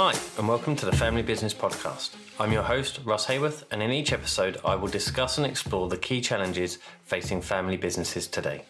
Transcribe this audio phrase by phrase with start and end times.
[0.00, 2.14] Hi, and welcome to the Family Business Podcast.
[2.38, 5.96] I'm your host, Russ Haworth, and in each episode, I will discuss and explore the
[5.96, 8.62] key challenges facing family businesses today.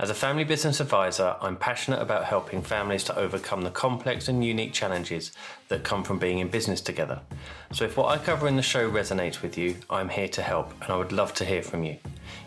[0.00, 4.44] As a family business advisor, I'm passionate about helping families to overcome the complex and
[4.44, 5.30] unique challenges
[5.68, 7.20] that come from being in business together.
[7.72, 10.72] So, if what I cover in the show resonates with you, I'm here to help,
[10.82, 11.98] and I would love to hear from you.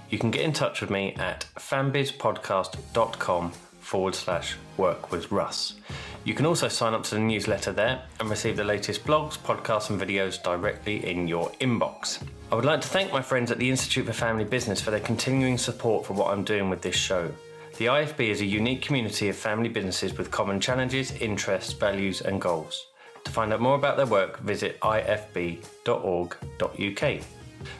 [0.09, 5.75] You can get in touch with me at fambizpodcast.com forward slash work with Russ.
[6.23, 9.89] You can also sign up to the newsletter there and receive the latest blogs, podcasts,
[9.89, 12.21] and videos directly in your inbox.
[12.51, 14.99] I would like to thank my friends at the Institute for Family Business for their
[14.99, 17.31] continuing support for what I'm doing with this show.
[17.77, 22.39] The IFB is a unique community of family businesses with common challenges, interests, values, and
[22.39, 22.85] goals.
[23.23, 25.61] To find out more about their work, visit ifb.org.uk.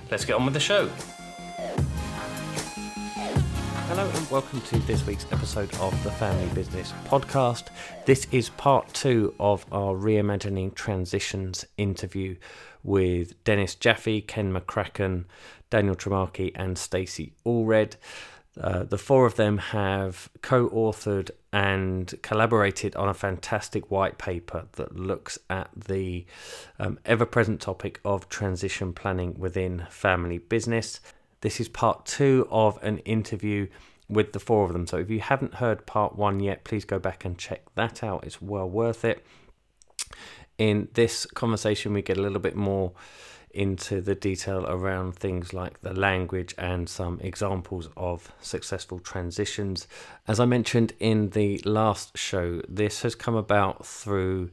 [0.09, 0.89] Let's get on with the show.
[3.94, 7.66] Hello and welcome to this week's episode of the Family Business Podcast.
[8.05, 12.38] This is part two of our Reimagining Transitions interview
[12.86, 15.25] with Dennis Jaffe, Ken McCracken,
[15.70, 17.98] Daniel Trimarchi, and Stacy Allred.
[18.58, 24.67] Uh, the four of them have co authored and collaborated on a fantastic white paper
[24.78, 26.26] that looks at the
[26.80, 31.02] um, ever present topic of transition planning within family business.
[31.42, 33.67] This is part two of an interview
[34.08, 34.88] with the four of them.
[34.88, 38.23] So if you haven't heard part one yet, please go back and check that out.
[38.23, 39.25] It's well worth it.
[40.58, 42.92] In this conversation, we get a little bit more
[43.53, 49.88] into the detail around things like the language and some examples of successful transitions.
[50.28, 54.52] As I mentioned in the last show, this has come about through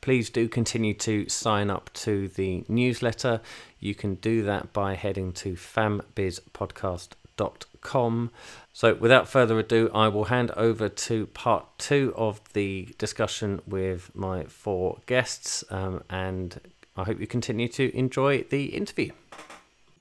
[0.07, 3.41] please do continue to sign up to the newsletter.
[3.81, 8.31] You can do that by heading to fambizpodcast.com.
[8.73, 14.15] So, without further ado, I will hand over to part two of the discussion with
[14.15, 16.61] my four guests, um, and
[16.97, 19.11] I hope you continue to enjoy the interview.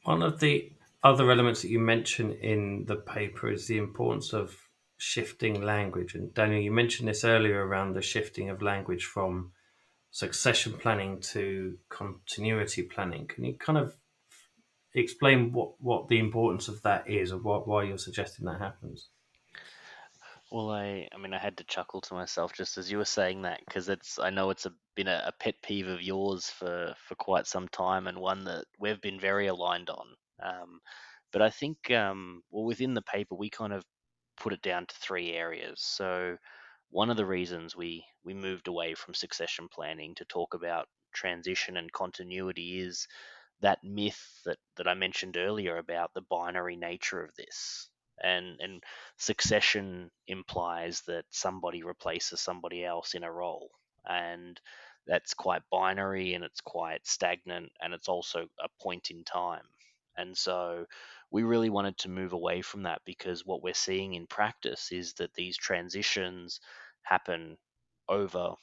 [0.04, 0.72] One of the
[1.04, 4.56] other elements that you mention in the paper is the importance of
[4.98, 6.14] shifting language.
[6.14, 9.52] And Daniel, you mentioned this earlier around the shifting of language from
[10.16, 13.28] succession planning to continuity planning.
[13.28, 13.98] Can you kind of
[14.94, 19.10] explain what, what the importance of that is or what, why you're suggesting that happens?
[20.50, 23.42] Well, I, I mean, I had to chuckle to myself just as you were saying
[23.42, 26.96] that because it's, I know it's a, been a, a, pet peeve of yours for,
[27.10, 30.08] for quite some time and one that we've been very aligned on.
[30.42, 30.80] Um,
[31.34, 33.84] but I think, um, well, within the paper, we kind of
[34.38, 35.82] put it down to three areas.
[35.82, 36.38] So
[36.96, 41.76] one of the reasons we we moved away from succession planning to talk about transition
[41.76, 43.06] and continuity is
[43.60, 47.90] that myth that, that I mentioned earlier about the binary nature of this.
[48.24, 48.82] And and
[49.18, 53.72] succession implies that somebody replaces somebody else in a role.
[54.06, 54.58] And
[55.06, 59.68] that's quite binary and it's quite stagnant and it's also a point in time.
[60.18, 60.86] And so
[61.30, 65.14] we really wanted to move away from that because what we're seeing in practice is
[65.16, 66.62] that these transitions
[67.06, 67.58] happen
[68.10, 68.56] over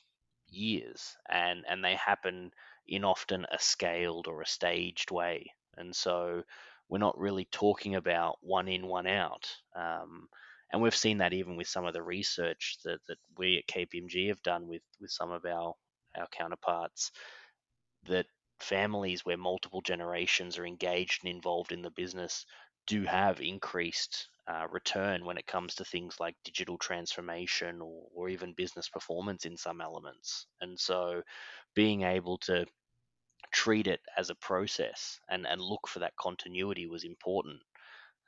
[0.49, 2.51] years and and they happen
[2.87, 5.53] in often a scaled or a staged way.
[5.77, 6.43] And so
[6.89, 9.49] we're not really talking about one in one out.
[9.75, 10.29] Um,
[10.73, 14.29] and we've seen that even with some of the research that, that we at KPMG
[14.29, 15.75] have done with with some of our
[16.17, 17.13] our counterparts
[18.05, 18.27] that
[18.61, 22.47] families where multiple generations are engaged and involved in the business
[22.87, 28.29] do have increased uh, return when it comes to things like digital transformation or, or
[28.29, 30.47] even business performance in some elements.
[30.61, 31.23] And so
[31.75, 32.67] being able to
[33.53, 37.61] treat it as a process and, and look for that continuity was important.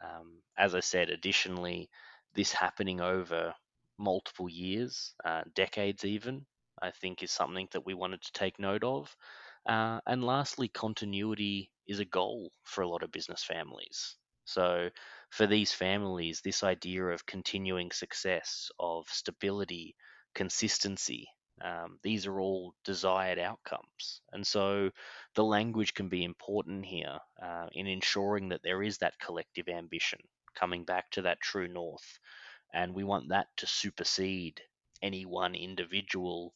[0.03, 1.89] Um, as I said, additionally,
[2.35, 3.55] this happening over
[3.99, 6.45] multiple years, uh, decades even,
[6.83, 9.15] I think is something that we wanted to take note of.
[9.67, 14.17] Uh, and lastly, continuity is a goal for a lot of business families.
[14.45, 14.91] So,
[15.35, 19.97] for these families, this idea of continuing success, of stability,
[20.35, 21.29] consistency,
[21.63, 24.23] um, these are all desired outcomes.
[24.33, 24.91] And so,
[25.35, 30.21] the language can be important here uh, in ensuring that there is that collective ambition,
[30.55, 32.19] coming back to that true north.
[32.75, 34.61] And we want that to supersede
[35.03, 36.55] any one individual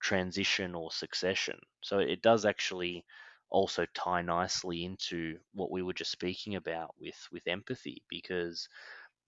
[0.00, 1.58] transition or succession.
[1.82, 3.04] So, it does actually
[3.50, 8.68] also tie nicely into what we were just speaking about with with empathy because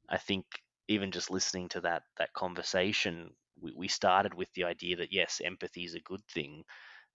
[0.08, 0.46] I think
[0.88, 5.40] even just listening to that that conversation we, we started with the idea that yes
[5.44, 6.64] empathy is a good thing.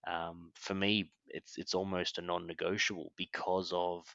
[0.08, 4.06] Um, for me it's it's almost a non-negotiable because of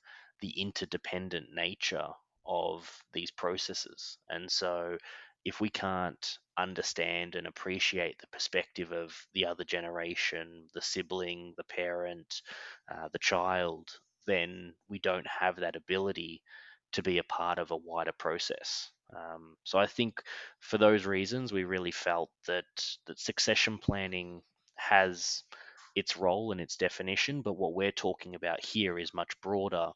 [0.41, 2.09] the interdependent nature
[2.47, 4.19] of these processes.
[4.29, 4.99] And so
[5.45, 11.65] if we can't understand and appreciate the perspective of the other generation, the sibling, the
[11.65, 12.43] parent,
[12.93, 13.89] uh, the child,
[14.27, 16.43] then we don't have that ability
[16.93, 18.91] to be a part of a wider process.
[19.15, 20.23] Um, so I think
[20.61, 22.65] for those reasons, we really felt that
[23.07, 24.43] that succession planning
[24.77, 25.43] has
[25.95, 29.91] its role and its definition, but what we're talking about here is much broader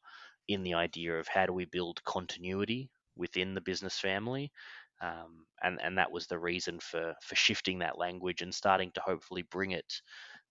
[0.49, 4.53] in the idea of how do we build continuity within the business family
[5.01, 9.01] um, and and that was the reason for for shifting that language and starting to
[9.01, 10.01] hopefully bring it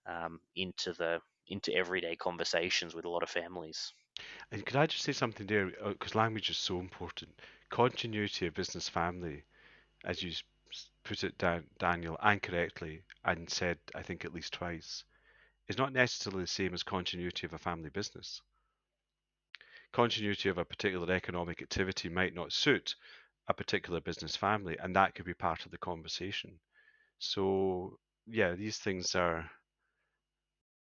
[0.05, 3.93] um, into the into everyday conversations with a lot of families.
[4.51, 5.71] And could I just say something there?
[5.87, 7.31] Because uh, language is so important.
[7.69, 9.43] Continuity of business family,
[10.05, 10.31] as you
[11.03, 15.03] put it down, Daniel, and correctly, and said, I think at least twice,
[15.67, 18.41] is not necessarily the same as continuity of a family business.
[19.91, 22.95] Continuity of a particular economic activity might not suit
[23.47, 26.59] a particular business family, and that could be part of the conversation.
[27.19, 29.49] So, yeah, these things are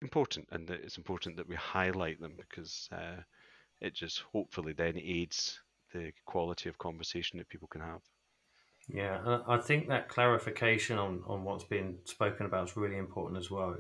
[0.03, 3.23] important, and it's important that we highlight them because uh,
[3.81, 5.61] it just hopefully then aids
[5.93, 8.03] the quality of conversation that people can have.
[8.91, 13.51] Yeah, I think that clarification on, on what's been spoken about is really important as
[13.51, 13.77] well,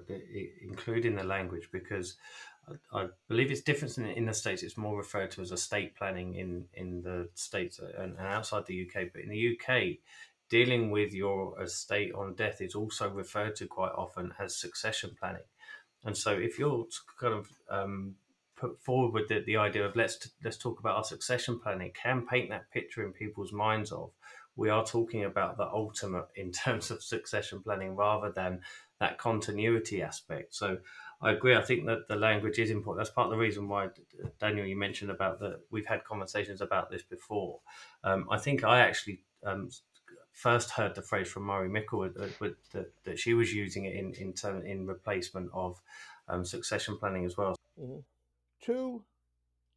[0.60, 2.16] including the language, because
[2.92, 4.62] I, believe it's different in, in, the States.
[4.62, 8.86] It's more referred to as estate planning in, in the States and, and outside the
[8.86, 9.08] UK.
[9.12, 9.98] But in the UK,
[10.48, 15.42] dealing with your estate on death is also referred to quite often as succession planning.
[16.04, 16.86] And so if you're
[17.20, 18.14] kind of um,
[18.56, 22.26] put forward with the, the idea of let's let's talk about our succession planning, can
[22.26, 24.10] paint that picture in people's minds of
[24.56, 28.60] we are talking about the ultimate in terms of succession planning rather than
[29.00, 30.54] that continuity aspect.
[30.54, 30.78] So
[31.20, 31.56] I agree.
[31.56, 33.04] I think that the language is important.
[33.04, 33.88] That's part of the reason why
[34.38, 37.60] Daniel, you mentioned about that we've had conversations about this before.
[38.04, 39.70] Um, I think I actually um,
[40.32, 44.32] first heard the phrase from Mikkel that, that, that, she was using it in in,
[44.32, 45.80] term, in replacement of
[46.28, 47.56] um, succession planning as well.
[47.80, 47.98] Mm-hmm.
[48.60, 49.02] Two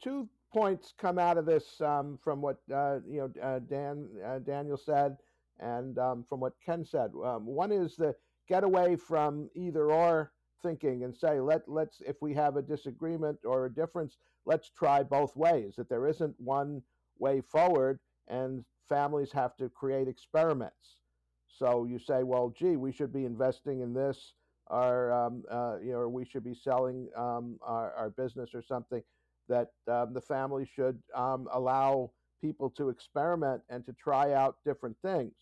[0.03, 4.39] two points come out of this um, from what uh, you know uh, Dan uh,
[4.39, 5.17] Daniel said
[5.59, 7.11] and um, from what Ken said.
[7.23, 8.13] Um, one is the
[8.47, 13.39] get away from either or thinking and say let let's if we have a disagreement
[13.45, 15.75] or a difference, let's try both ways.
[15.77, 16.81] That there isn't one
[17.19, 21.01] way forward, and families have to create experiments.
[21.47, 24.33] So you say, well, gee, we should be investing in this,
[24.67, 28.63] or um, uh, you know, or we should be selling um, our, our business or
[28.63, 29.03] something
[29.49, 32.11] that um, the family should um, allow
[32.41, 35.33] people to experiment and to try out different things.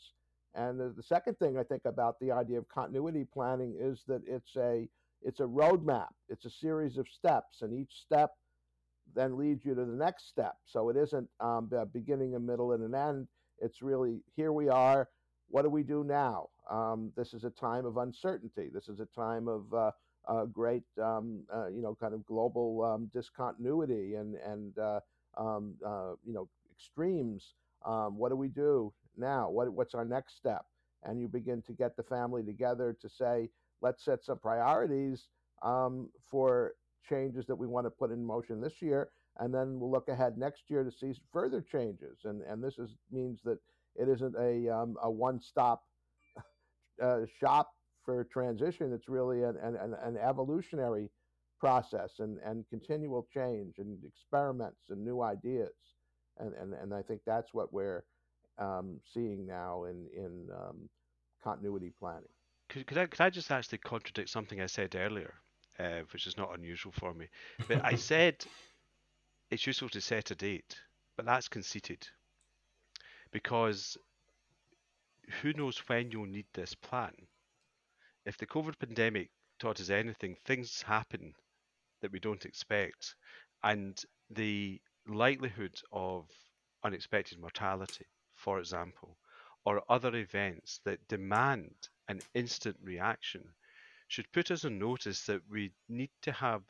[0.55, 4.21] And the, the second thing I think about the idea of continuity planning is that
[4.27, 4.89] it's a
[5.21, 6.09] it's a roadmap.
[6.29, 8.31] It's a series of steps, and each step
[9.15, 10.55] then leads you to the next step.
[10.65, 13.27] So it isn't um, a beginning, a middle, and an end.
[13.59, 15.09] It's really here we are.
[15.49, 16.49] What do we do now?
[16.69, 18.69] Um, this is a time of uncertainty.
[18.71, 23.09] This is a time of uh, great, um, uh, you know, kind of global um,
[23.13, 24.99] discontinuity and and uh,
[25.37, 27.53] um, uh, you know extremes.
[27.85, 29.49] Um, what do we do now?
[29.49, 30.65] What what's our next step?
[31.03, 33.49] And you begin to get the family together to say,
[33.81, 35.27] let's set some priorities
[35.61, 36.73] um, for
[37.07, 39.09] changes that we want to put in motion this year,
[39.39, 42.19] and then we'll look ahead next year to see further changes.
[42.25, 43.59] And and this is means that
[43.95, 45.83] it isn't a um, a one stop
[47.01, 47.71] uh, shop
[48.09, 51.09] for transition, it's really an, an, an evolutionary
[51.59, 55.73] process and, and continual change and experiments and new ideas.
[56.39, 58.03] And, and, and I think that's what we're
[58.57, 60.89] um, seeing now in, in um,
[61.43, 62.23] continuity planning.
[62.69, 65.33] Could, could, I, could I just actually contradict something I said earlier,
[65.79, 67.27] uh, which is not unusual for me?
[67.67, 68.35] But I said
[69.51, 70.75] it's useful to set a date,
[71.17, 72.07] but that's conceited.
[73.31, 73.97] Because
[75.41, 77.13] who knows when you'll need this plan?
[78.29, 81.33] if the COVID pandemic taught us anything, things happen
[82.01, 83.15] that we don't expect,
[83.63, 86.27] and the likelihood of
[86.83, 89.17] unexpected mortality, for example,
[89.65, 91.73] or other events that demand
[92.09, 93.43] an instant reaction
[94.09, 96.63] should put us on notice that we need to have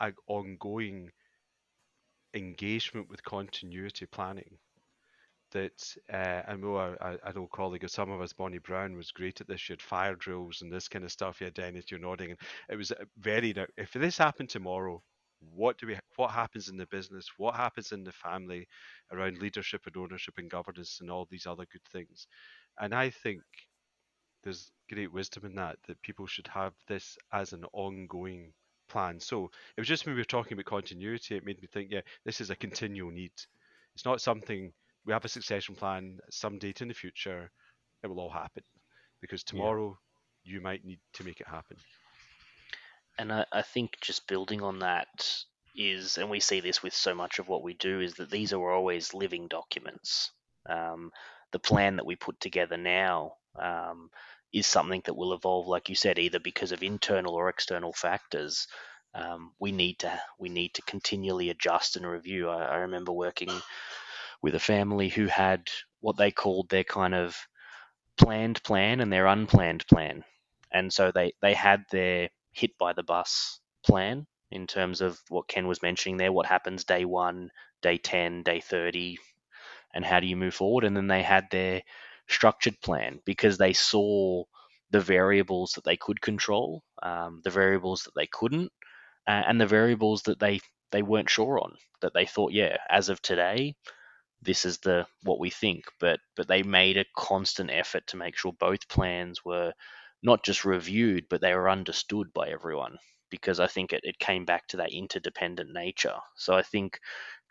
[0.00, 1.10] an ongoing
[2.34, 4.58] engagement with continuity planning
[5.52, 9.12] that uh, I know a, an old colleague of some of us, Bonnie Brown, was
[9.12, 9.60] great at this.
[9.60, 11.40] She had fire drills and this kind of stuff.
[11.40, 12.30] Yeah, Dennis, you're nodding.
[12.30, 13.54] And it was very.
[13.76, 15.02] If this happened tomorrow,
[15.40, 18.66] what do we what happens in the business, what happens in the family
[19.12, 22.26] around leadership and ownership and governance and all these other good things.
[22.80, 23.40] And I think
[24.48, 28.52] there's great wisdom in that that people should have this as an ongoing
[28.88, 29.20] plan.
[29.20, 32.00] So it was just when we were talking about continuity, it made me think, yeah,
[32.24, 33.32] this is a continual need.
[33.94, 34.72] It's not something
[35.04, 37.50] we have a succession plan some date in the future,
[38.02, 38.62] it will all happen.
[39.20, 39.98] Because tomorrow
[40.44, 40.54] yeah.
[40.54, 41.76] you might need to make it happen.
[43.18, 45.44] And I, I think just building on that
[45.76, 48.54] is, and we see this with so much of what we do, is that these
[48.54, 50.30] are always living documents.
[50.68, 51.10] Um,
[51.52, 54.10] the plan that we put together now um,
[54.52, 58.66] is something that will evolve, like you said, either because of internal or external factors.
[59.14, 62.48] Um, we need to we need to continually adjust and review.
[62.48, 63.50] I, I, remember working
[64.42, 65.68] with a family who had
[66.00, 67.36] what they called their kind of
[68.18, 70.24] planned plan and their unplanned plan,
[70.70, 75.48] and so they they had their hit by the bus plan in terms of what
[75.48, 76.32] Ken was mentioning there.
[76.32, 77.50] What happens day one,
[77.80, 79.18] day ten, day thirty,
[79.94, 80.84] and how do you move forward?
[80.84, 81.82] And then they had their
[82.28, 84.44] structured plan because they saw
[84.90, 88.72] the variables that they could control, um, the variables that they couldn't,
[89.26, 91.76] uh, and the variables that they they weren't sure on.
[92.00, 93.74] That they thought, yeah, as of today,
[94.42, 95.84] this is the what we think.
[96.00, 99.72] But but they made a constant effort to make sure both plans were
[100.22, 102.98] not just reviewed, but they were understood by everyone
[103.30, 106.16] because I think it, it came back to that interdependent nature.
[106.36, 106.98] So I think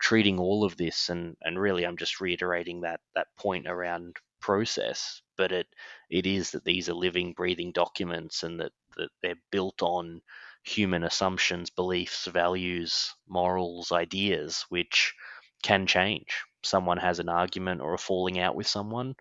[0.00, 5.22] treating all of this and, and really I'm just reiterating that that point around process,
[5.36, 5.66] but it
[6.10, 10.20] it is that these are living, breathing documents, and that, that they're built on
[10.64, 15.14] human assumptions, beliefs, values, morals, ideas, which
[15.62, 16.44] can change.
[16.62, 19.14] Someone has an argument or a falling out with someone,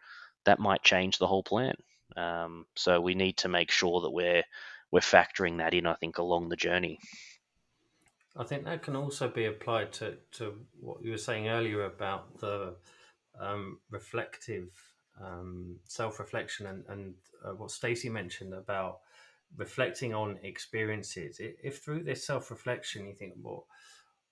[0.45, 1.75] that might change the whole plan.
[2.15, 4.43] Um, so we need to make sure that we're
[4.91, 5.86] we're factoring that in.
[5.86, 7.00] I think along the journey.
[8.38, 12.39] I think that can also be applied to, to what you were saying earlier about
[12.39, 12.75] the
[13.39, 14.69] um, reflective
[15.24, 17.13] um, self reflection and, and
[17.45, 19.00] uh, what Stacy mentioned about
[19.55, 21.39] reflecting on experiences.
[21.39, 23.65] If through this self reflection you think, well,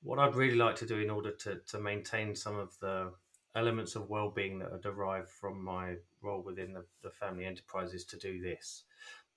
[0.04, 3.12] what I'd really like to do in order to, to maintain some of the
[3.56, 7.94] elements of well being that are derived from my role within the, the family enterprise
[7.94, 8.84] is to do this.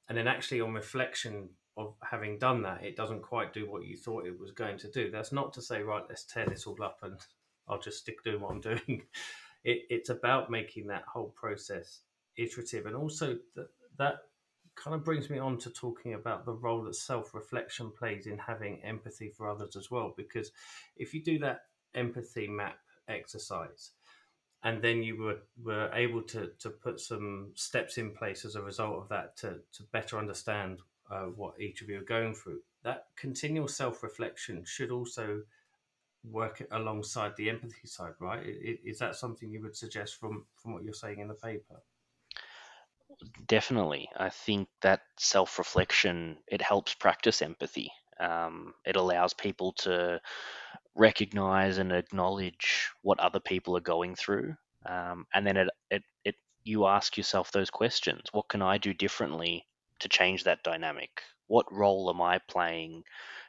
[0.09, 3.97] And then actually, on reflection of having done that, it doesn't quite do what you
[3.97, 5.11] thought it was going to do.
[5.11, 7.21] That's not to say, right, let's tear this all up and
[7.69, 9.03] I'll just stick doing what I'm doing
[9.69, 12.01] it, it's about making that whole process
[12.39, 12.87] iterative.
[12.87, 14.15] And also that that
[14.75, 18.83] kind of brings me on to talking about the role that self-reflection plays in having
[18.83, 20.53] empathy for others as well because
[20.97, 21.63] if you do that
[21.97, 23.91] empathy map exercise
[24.63, 28.63] and then you were, were able to, to put some steps in place as a
[28.63, 30.79] result of that to, to better understand
[31.11, 35.43] uh, what each of you are going through that continual self-reflection should also
[36.25, 38.45] work alongside the empathy side, right?
[38.45, 41.83] Is that something you would suggest from from what you're saying in the paper?
[43.47, 47.91] Definitely, I think that self-reflection it helps practice empathy.
[48.21, 50.21] Um, it allows people to
[50.95, 54.57] recognize and acknowledge what other people are going through,
[54.87, 58.95] um, and then it, it it you ask yourself those questions: What can I do
[58.95, 59.67] differently
[60.01, 61.23] to change that dynamic?
[61.49, 63.05] What role am I playing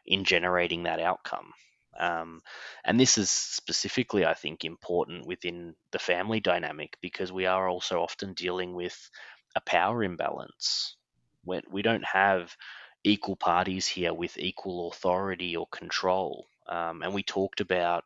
[0.06, 1.54] in generating that outcome?
[2.00, 2.42] Um,
[2.86, 8.02] and this is specifically, I think, important within the family dynamic because we are also
[8.02, 8.98] often dealing with
[9.56, 10.96] a power imbalance.
[11.44, 12.56] When we don't have
[13.04, 16.48] equal parties here with equal authority or control.
[16.68, 18.04] Um, and we talked about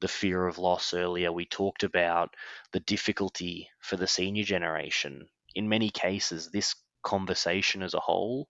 [0.00, 1.32] the fear of loss earlier.
[1.32, 2.34] We talked about
[2.72, 5.28] the difficulty for the senior generation.
[5.54, 8.48] In many cases, this conversation as a whole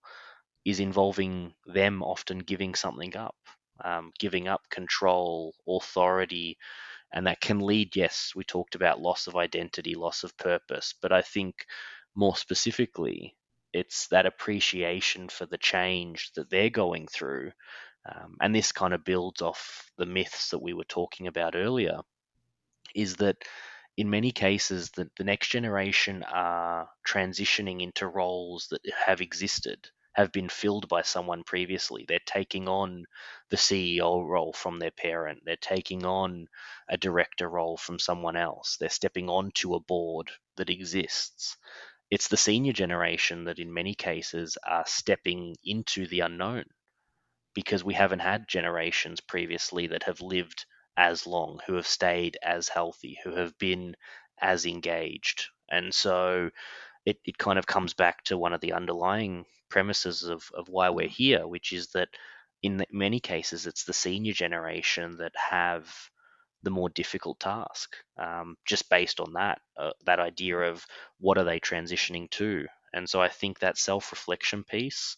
[0.64, 3.36] is involving them often giving something up
[3.84, 6.58] um, giving up control, authority,
[7.12, 11.12] and that can lead, yes, we talked about loss of identity, loss of purpose, but
[11.12, 11.66] I think
[12.14, 13.36] more specifically,
[13.72, 17.52] it's that appreciation for the change that they're going through.
[18.08, 22.00] Um, and this kind of builds off the myths that we were talking about earlier,
[22.94, 23.36] is that
[23.96, 30.32] in many cases, the, the next generation are transitioning into roles that have existed have
[30.32, 32.06] been filled by someone previously.
[32.08, 33.04] They're taking on
[33.50, 35.42] the CEO role from their parent.
[35.44, 36.46] They're taking on
[36.88, 38.78] a director role from someone else.
[38.80, 41.58] They're stepping onto a board that exists.
[42.10, 46.64] It's the senior generation that, in many cases, are stepping into the unknown
[47.52, 50.64] because we haven't had generations previously that have lived
[50.96, 53.94] as long, who have stayed as healthy, who have been
[54.40, 55.48] as engaged.
[55.70, 56.48] And so
[57.04, 60.90] it, it kind of comes back to one of the underlying premises of, of why
[60.90, 62.08] we're here, which is that
[62.62, 65.92] in many cases, it's the senior generation that have
[66.62, 70.84] the more difficult task, um, just based on that uh, that idea of
[71.18, 72.66] what are they transitioning to.
[72.92, 75.16] And so I think that self reflection piece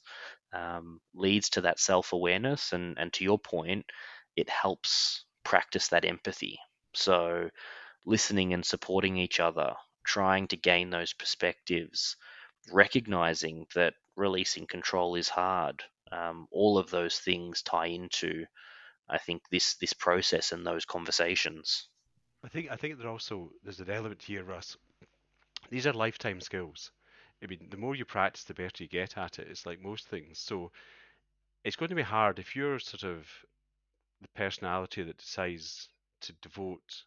[0.52, 3.86] um, leads to that self awareness, and and to your point,
[4.36, 6.58] it helps practice that empathy.
[6.94, 7.48] So
[8.04, 9.74] listening and supporting each other,
[10.04, 12.16] trying to gain those perspectives,
[12.72, 15.82] recognizing that releasing control is hard.
[16.10, 18.46] Um, all of those things tie into
[19.08, 21.88] I think this this process and those conversations.
[22.44, 24.76] I think I think there also there's an element here, Russ.
[25.70, 26.90] These are lifetime skills.
[27.42, 29.48] I mean, the more you practice, the better you get at it.
[29.48, 30.38] It's like most things.
[30.38, 30.72] So
[31.64, 33.26] it's going to be hard if you're sort of
[34.20, 35.88] the personality that decides
[36.22, 37.04] to devote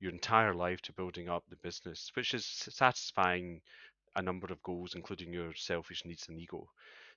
[0.00, 3.60] your entire life to building up the business, which is satisfying
[4.16, 6.68] a number of goals, including your selfish needs and ego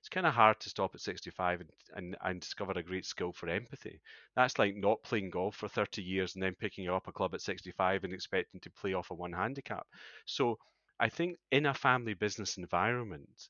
[0.04, 3.32] it's kind of hard to stop at 65 and, and, and discover a great skill
[3.32, 4.02] for empathy.
[4.36, 7.40] That's like not playing golf for 30 years and then picking up a club at
[7.40, 9.86] 65 and expecting to play off a one handicap.
[10.26, 10.58] So
[11.00, 13.48] I think in a family business environment,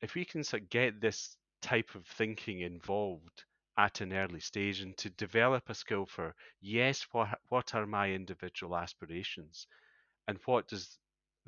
[0.00, 3.44] if we can sort of get this type of thinking involved
[3.76, 8.10] at an early stage and to develop a skill for yes, what what are my
[8.10, 9.66] individual aspirations,
[10.26, 10.98] and what does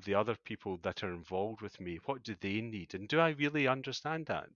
[0.04, 2.94] the other people that are involved with me, what do they need?
[2.94, 4.48] And do I really understand that?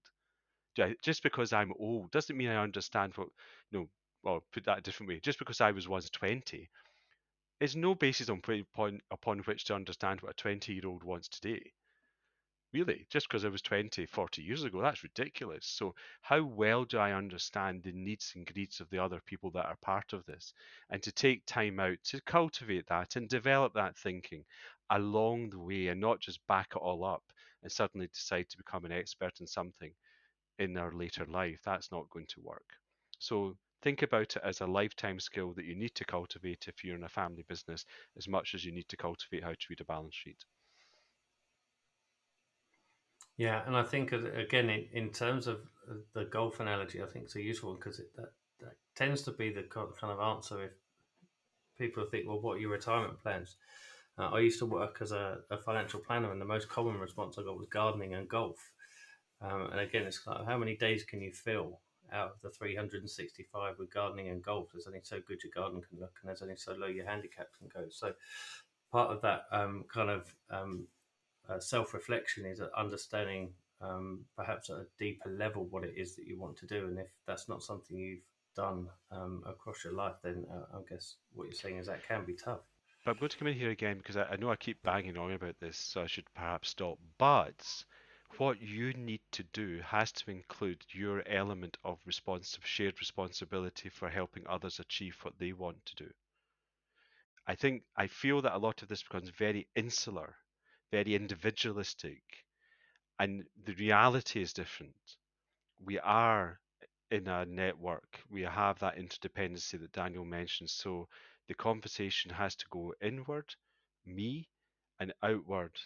[0.79, 3.29] I, just because I'm old doesn't mean I understand what,
[3.71, 3.89] you know,
[4.23, 5.19] well, put that a different way.
[5.19, 6.69] Just because I was once 20
[7.59, 11.29] is no basis on, upon, upon which to understand what a 20 year old wants
[11.29, 11.71] today.
[12.73, 15.65] Really, just because I was 20, 40 years ago, that's ridiculous.
[15.65, 19.67] So, how well do I understand the needs and greeds of the other people that
[19.67, 20.53] are part of this?
[20.89, 24.43] And to take time out to cultivate that and develop that thinking
[24.89, 27.23] along the way and not just back it all up
[27.63, 29.93] and suddenly decide to become an expert in something
[30.59, 31.61] in our later life.
[31.63, 32.67] That's not going to work.
[33.19, 36.95] So think about it as a lifetime skill that you need to cultivate if you're
[36.97, 37.85] in a family business
[38.17, 40.43] as much as you need to cultivate how to read a balance sheet.
[43.37, 47.25] Yeah, and I think again in, in terms of uh, the golf analogy, I think
[47.25, 50.71] it's a useful one because that, that tends to be the kind of answer if
[51.77, 53.57] people think, well, what are your retirement plans?
[54.17, 57.37] Uh, I used to work as a, a, financial planner, and the most common response
[57.37, 58.71] I got was gardening and golf.
[59.41, 61.81] Um, and again, it's like, how many days can you fill
[62.13, 64.69] out of the 365 with gardening and golf?
[64.71, 67.47] There's only so good your garden can look, and there's only so low your handicap
[67.57, 67.87] can go.
[67.89, 68.13] So,
[68.91, 70.87] part of that um, kind of um,
[71.49, 73.49] uh, self reflection is understanding
[73.81, 76.87] um, perhaps at a deeper level what it is that you want to do.
[76.87, 78.23] And if that's not something you've
[78.55, 82.25] done um, across your life, then uh, I guess what you're saying is that can
[82.25, 82.61] be tough.
[83.05, 85.17] But I'm going to come in here again because I, I know I keep banging
[85.17, 86.99] on about this, so I should perhaps stop.
[87.17, 87.85] But
[88.37, 94.09] what you need to do has to include your element of responsive, shared responsibility for
[94.09, 96.13] helping others achieve what they want to do.
[97.47, 100.37] I think I feel that a lot of this becomes very insular,
[100.91, 102.45] very individualistic,
[103.19, 105.17] and the reality is different.
[105.79, 106.59] We are
[107.11, 108.21] in a network.
[108.29, 110.69] We have that interdependency that Daniel mentioned.
[110.71, 111.09] So
[111.47, 113.55] the conversation has to go inward,
[114.05, 114.49] me,
[114.99, 115.77] and outward,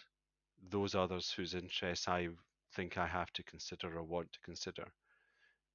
[0.68, 2.28] those others whose interests I
[2.74, 4.92] think I have to consider or want to consider,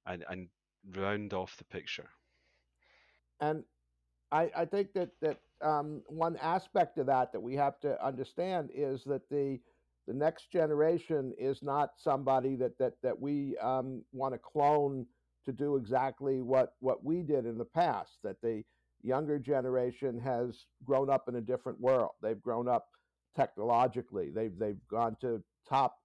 [0.06, 0.48] and and
[0.96, 2.10] round off the picture.
[3.40, 3.64] And
[4.32, 8.70] I, I think that that um, one aspect of that that we have to understand
[8.74, 9.60] is that the
[10.06, 15.06] the next generation is not somebody that that that we um, want to clone
[15.44, 18.18] to do exactly what what we did in the past.
[18.22, 18.64] That they
[19.06, 22.12] younger generation has grown up in a different world.
[22.22, 22.88] They've grown up
[23.36, 24.30] technologically.
[24.30, 25.98] They've they've gone to top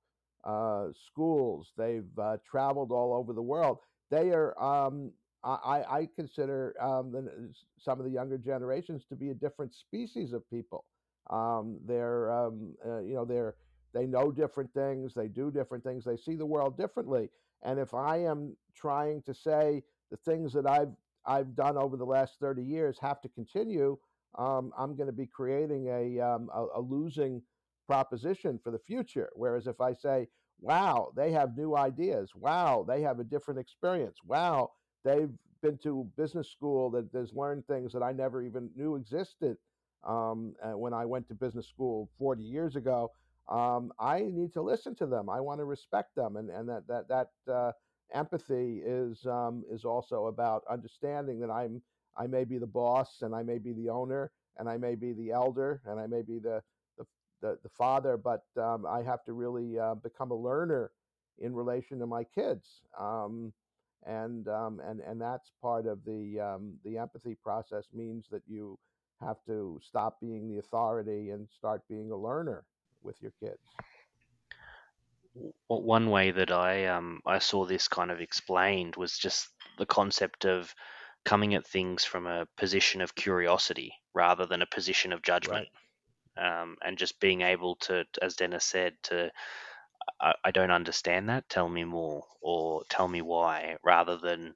[0.43, 1.73] uh, schools.
[1.77, 3.79] They've uh, traveled all over the world.
[4.09, 4.61] They are.
[4.61, 9.73] Um, I, I consider um, the, some of the younger generations to be a different
[9.73, 10.85] species of people.
[11.31, 13.55] Um, they're, um, uh, you know, they're
[13.93, 15.15] they know different things.
[15.15, 16.05] They do different things.
[16.05, 17.31] They see the world differently.
[17.63, 20.93] And if I am trying to say the things that I've
[21.25, 23.97] I've done over the last 30 years have to continue,
[24.37, 27.41] um, I'm going to be creating a, um, a, a losing
[27.87, 29.29] proposition for the future.
[29.33, 30.27] Whereas if I say,
[30.59, 34.71] wow, they have new ideas, wow, they have a different experience, wow,
[35.03, 35.31] they've
[35.61, 39.57] been to business school that has learned things that I never even knew existed
[40.07, 43.11] um, uh, when I went to business school 40 years ago.
[43.49, 45.29] Um, I need to listen to them.
[45.29, 47.71] I want to respect them, and and that that that uh,
[48.13, 51.81] empathy is um, is also about understanding that I'm
[52.17, 55.13] I may be the boss and I may be the owner and I may be
[55.13, 56.61] the elder and I may be the
[56.97, 57.05] the,
[57.41, 60.91] the, the father, but um, I have to really uh, become a learner
[61.39, 62.81] in relation to my kids.
[62.99, 63.53] Um,
[64.05, 68.79] and um, and and that's part of the um, the empathy process means that you
[69.21, 72.65] have to stop being the authority and start being a learner
[73.03, 73.59] with your kids.
[75.67, 80.45] One way that I um I saw this kind of explained was just the concept
[80.45, 80.73] of
[81.23, 85.67] coming at things from a position of curiosity rather than a position of judgment.
[86.37, 86.61] Right.
[86.61, 89.31] Um, and just being able to, as Dennis said, to
[90.19, 91.47] I, I don't understand that.
[91.49, 94.55] Tell me more, or tell me why, rather than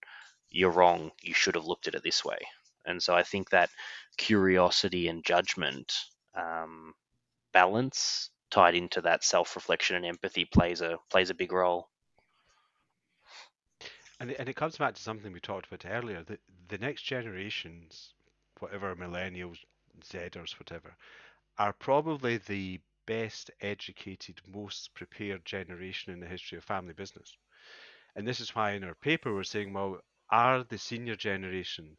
[0.49, 1.11] you're wrong.
[1.21, 2.37] You should have looked at it this way.
[2.85, 3.69] And so I think that
[4.17, 5.93] curiosity and judgment
[6.35, 6.93] um,
[7.51, 11.89] balance tied into that self-reflection and empathy plays a plays a big role.
[14.19, 16.23] And it, and it comes back to something we talked about earlier.
[16.23, 18.13] that the next generations,
[18.59, 19.57] whatever millennials,
[20.03, 20.95] Zers, whatever,
[21.57, 27.35] are probably the best educated, most prepared generation in the history of family business.
[28.15, 31.97] And this is why in our paper we're saying, well, are the senior generation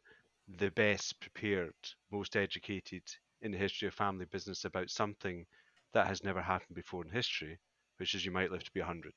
[0.57, 1.73] the best prepared,
[2.11, 3.03] most educated
[3.41, 5.45] in the history of family business about something
[5.93, 7.59] that has never happened before in history,
[7.97, 9.13] which is you might live to be 100?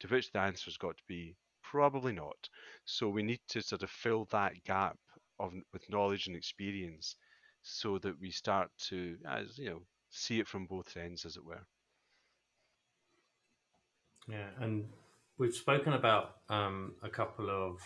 [0.00, 2.48] To which the answer's got to be probably not.
[2.84, 4.98] So we need to sort of fill that gap
[5.38, 7.16] of with knowledge and experience
[7.62, 11.44] so that we start to, as you know, see it from both ends, as it
[11.44, 11.64] were.
[14.28, 14.88] Yeah, and
[15.38, 17.78] we've spoken about um, a couple of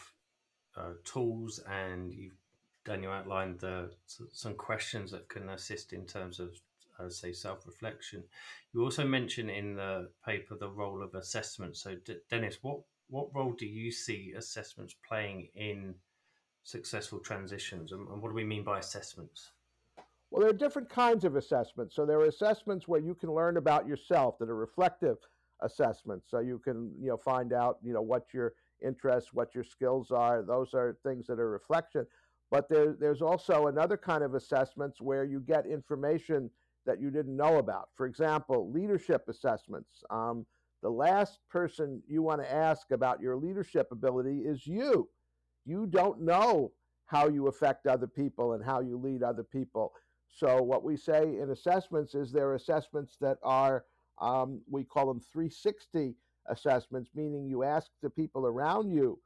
[0.77, 2.37] uh, tools, and you've
[2.85, 3.90] Daniel, outlined the,
[4.33, 6.51] some questions that can assist in terms of,
[7.02, 8.22] uh, say, self-reflection.
[8.72, 11.76] You also mentioned in the paper the role of assessment.
[11.76, 15.94] So, D- Dennis, what what role do you see assessments playing in
[16.62, 19.52] successful transitions, and, and what do we mean by assessments?
[20.30, 21.94] Well, there are different kinds of assessments.
[21.94, 25.18] So there are assessments where you can learn about yourself that are reflective
[25.60, 26.30] assessments.
[26.30, 30.10] So you can, you know, find out, you know, what your interests, what your skills
[30.10, 30.42] are.
[30.42, 32.06] Those are things that are reflection.
[32.50, 36.50] But there, there's also another kind of assessments where you get information
[36.87, 37.88] that you didn't know about.
[37.95, 40.03] For example, leadership assessments.
[40.11, 40.47] Um,
[40.83, 45.09] the last person you want to ask about your leadership ability is you.
[45.64, 46.73] You don't know
[47.07, 49.92] how you affect other people and how you lead other people.
[50.29, 53.85] So what we say in assessments is there are assessments that are
[54.18, 56.14] um, we call them 360
[56.49, 59.18] assessments, meaning you ask the people around you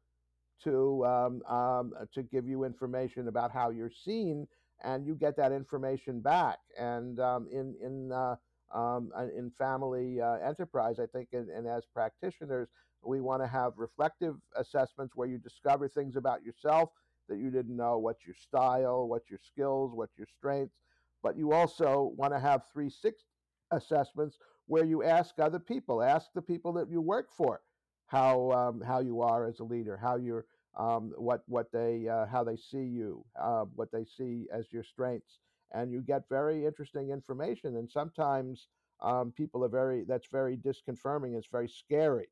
[0.65, 4.47] to um, um, to give you information about how you're seen,
[4.85, 6.59] and you get that information back.
[6.79, 8.37] And um, in in uh,
[8.75, 12.69] um, in family uh, enterprise, I think, and, and as practitioners,
[13.05, 16.91] we want to have reflective assessments where you discover things about yourself
[17.29, 20.77] that you didn't know, what's your style, what's your skills, what's your strengths,
[21.23, 23.25] but you also want to have three six
[23.73, 27.63] assessments where you ask other people, ask the people that you work for,
[28.07, 32.27] how um, how you are as a leader, how you're um, what what they uh,
[32.27, 35.39] how they see you, uh, what they see as your strengths,
[35.73, 37.77] and you get very interesting information.
[37.77, 38.69] And sometimes
[39.01, 41.37] um, people are very that's very disconfirming.
[41.37, 42.29] It's very scary,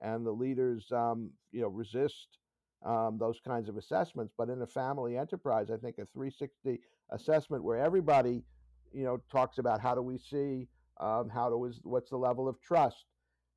[0.00, 2.38] and the leaders um, you know resist
[2.84, 4.32] um, those kinds of assessments.
[4.36, 8.42] But in a family enterprise, I think a 360 assessment where everybody,
[8.92, 10.68] you know, talks about how do we see,
[11.00, 13.04] um, how do is what's the level of trust,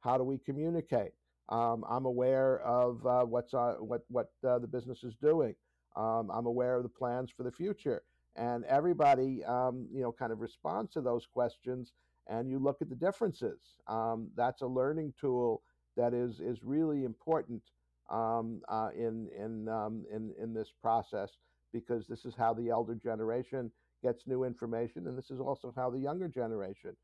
[0.02, 1.12] how do we communicate.
[1.50, 5.56] Um, I'm aware of uh, what's what what uh, the business is doing.
[5.96, 8.04] Um, I'm aware of the plans for the future,
[8.36, 11.94] and everybody, um, you know, kind of responds to those questions.
[12.28, 13.60] And you look at the differences.
[13.88, 15.64] Um, that's a learning tool
[15.98, 17.64] that is is really important
[18.12, 21.32] um, uh, in in um, in in this process
[21.74, 23.72] because this is how the elder generation
[24.04, 26.96] gets new information, and this is also how the younger generation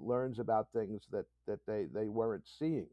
[0.00, 2.86] learns about things that that they they weren't seeing.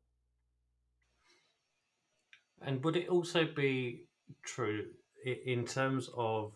[2.66, 4.06] And would it also be
[4.44, 4.86] true
[5.26, 6.54] in terms of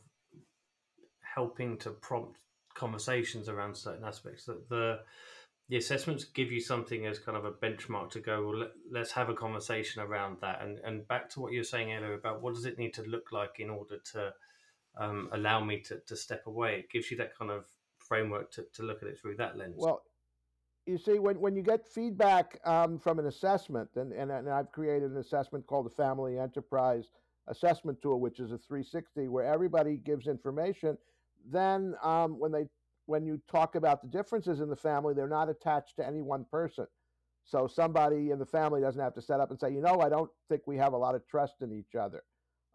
[1.21, 2.39] helping to prompt
[2.73, 4.99] conversations around certain aspects that the
[5.67, 9.11] the assessments give you something as kind of a benchmark to go well let, us
[9.11, 10.61] have a conversation around that.
[10.61, 13.03] And and back to what you were saying earlier about what does it need to
[13.03, 14.33] look like in order to
[14.97, 17.65] um, allow me to, to step away it gives you that kind of
[17.97, 19.75] framework to, to look at it through that lens.
[19.77, 20.03] Well
[20.86, 24.71] you see when, when you get feedback um, from an assessment and, and, and i've
[24.71, 27.10] created an assessment called the family enterprise
[27.48, 30.98] assessment tool which is a 360 where everybody gives information
[31.52, 32.65] then um, when they
[33.06, 36.45] when you talk about the differences in the family, they're not attached to any one
[36.50, 36.88] person.
[37.43, 40.10] So somebody in the family doesn't have to set up and say, you know, I
[40.10, 42.24] don't think we have a lot of trust in each other.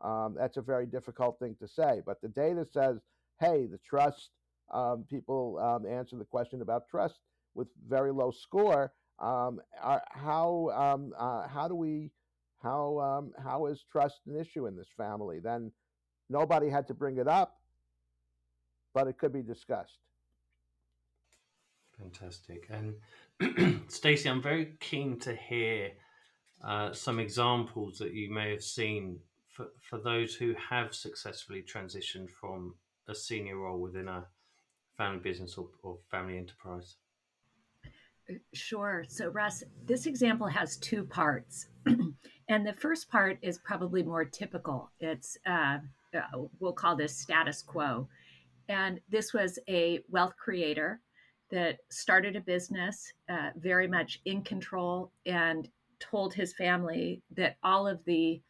[0.02, 2.00] Um, that's a very difficult thing to say.
[2.06, 2.98] But the data says,
[3.40, 4.30] hey, the trust,
[4.72, 7.18] um, people um, answer the question about trust
[7.54, 8.92] with very low score.
[9.18, 12.10] Um, are, how, um, uh, how do we
[12.62, 15.40] how um, how is trust an issue in this family?
[15.40, 15.72] Then
[16.28, 17.58] nobody had to bring it up,
[18.94, 19.98] but it could be discussed.
[21.98, 22.68] Fantastic.
[22.70, 25.92] And Stacy, I'm very keen to hear
[26.64, 32.30] uh, some examples that you may have seen for, for those who have successfully transitioned
[32.30, 32.74] from
[33.08, 34.26] a senior role within a
[34.96, 36.96] family business or, or family enterprise.
[38.54, 39.04] Sure.
[39.08, 41.66] So, Russ, this example has two parts.
[42.48, 44.90] and the first part is probably more typical.
[45.00, 45.78] It's, uh,
[46.14, 48.08] uh, we'll call this status quo.
[48.68, 51.00] And this was a wealth creator
[51.50, 57.86] that started a business uh, very much in control and told his family that all
[57.86, 58.40] of the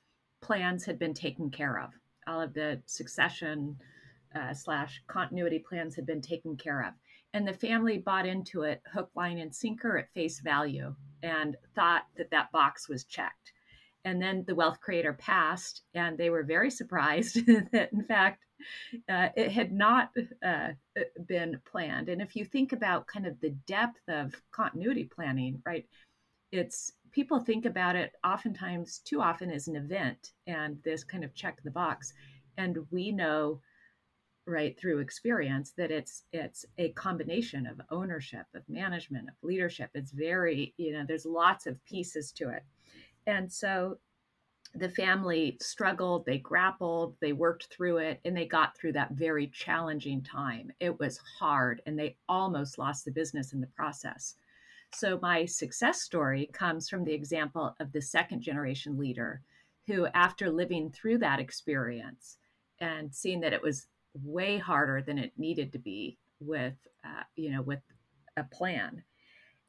[0.42, 1.90] plans had been taken care of,
[2.26, 3.76] all of the succession
[4.34, 6.92] uh, slash continuity plans had been taken care of.
[7.32, 12.06] And the family bought into it hook, line, and sinker at face value and thought
[12.16, 13.52] that that box was checked.
[14.04, 18.44] And then the wealth creator passed, and they were very surprised that, in fact,
[19.08, 20.10] uh, it had not
[20.44, 20.68] uh,
[21.26, 22.08] been planned.
[22.08, 25.86] And if you think about kind of the depth of continuity planning, right,
[26.52, 31.34] it's people think about it oftentimes too often as an event and this kind of
[31.34, 32.12] check the box.
[32.56, 33.60] And we know
[34.46, 40.12] right through experience that it's it's a combination of ownership of management of leadership it's
[40.12, 42.64] very you know there's lots of pieces to it
[43.26, 43.98] and so
[44.74, 49.48] the family struggled, they grappled, they worked through it, and they got through that very
[49.48, 50.70] challenging time.
[50.78, 54.36] It was hard, and they almost lost the business in the process.
[54.94, 59.42] So, my success story comes from the example of the second generation leader
[59.86, 62.38] who, after living through that experience
[62.78, 67.50] and seeing that it was way harder than it needed to be with, uh, you
[67.50, 67.80] know, with
[68.36, 69.02] a plan,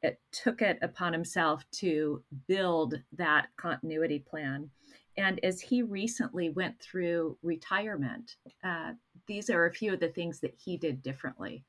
[0.01, 4.69] it took it upon himself to build that continuity plan.
[5.17, 8.93] And as he recently went through retirement, uh,
[9.27, 11.63] these are a few of the things that he did differently.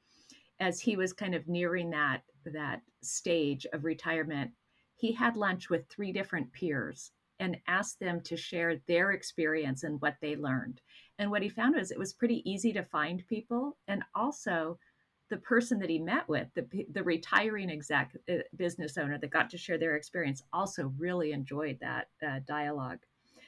[0.60, 4.52] As he was kind of nearing that that stage of retirement,
[4.96, 10.00] he had lunch with three different peers and asked them to share their experience and
[10.00, 10.80] what they learned.
[11.22, 14.76] And what he found was it was pretty easy to find people, and also
[15.30, 19.48] the person that he met with, the, the retiring exec uh, business owner that got
[19.50, 22.98] to share their experience, also really enjoyed that uh, dialogue.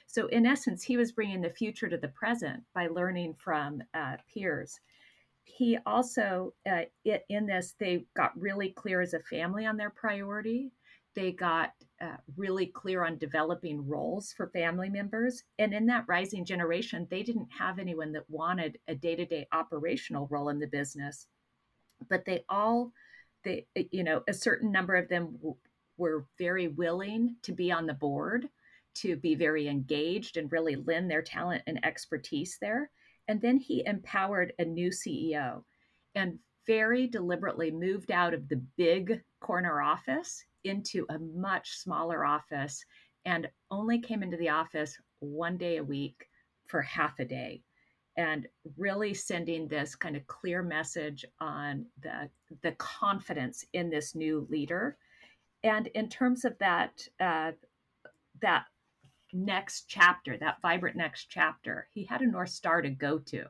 [0.07, 4.19] So, in essence, he was bringing the future to the present by learning from uh,
[4.33, 4.79] peers.
[5.43, 9.91] He also, uh, it, in this, they got really clear as a family on their
[9.91, 10.71] priority.
[11.15, 15.43] They got uh, really clear on developing roles for family members.
[15.59, 19.47] And in that rising generation, they didn't have anyone that wanted a day to day
[19.53, 21.27] operational role in the business
[22.09, 22.93] but they all
[23.45, 25.57] they you know a certain number of them w-
[25.97, 28.49] were very willing to be on the board
[28.95, 32.91] to be very engaged and really lend their talent and expertise there
[33.29, 35.63] and then he empowered a new ceo
[36.15, 42.85] and very deliberately moved out of the big corner office into a much smaller office
[43.25, 46.29] and only came into the office one day a week
[46.67, 47.63] for half a day.
[48.17, 48.47] And
[48.77, 52.29] really sending this kind of clear message on the
[52.63, 54.97] the confidence in this new leader.
[55.65, 57.53] And in terms of that uh,
[58.41, 58.67] that
[59.33, 63.45] next chapter that vibrant next chapter he had a north star to go to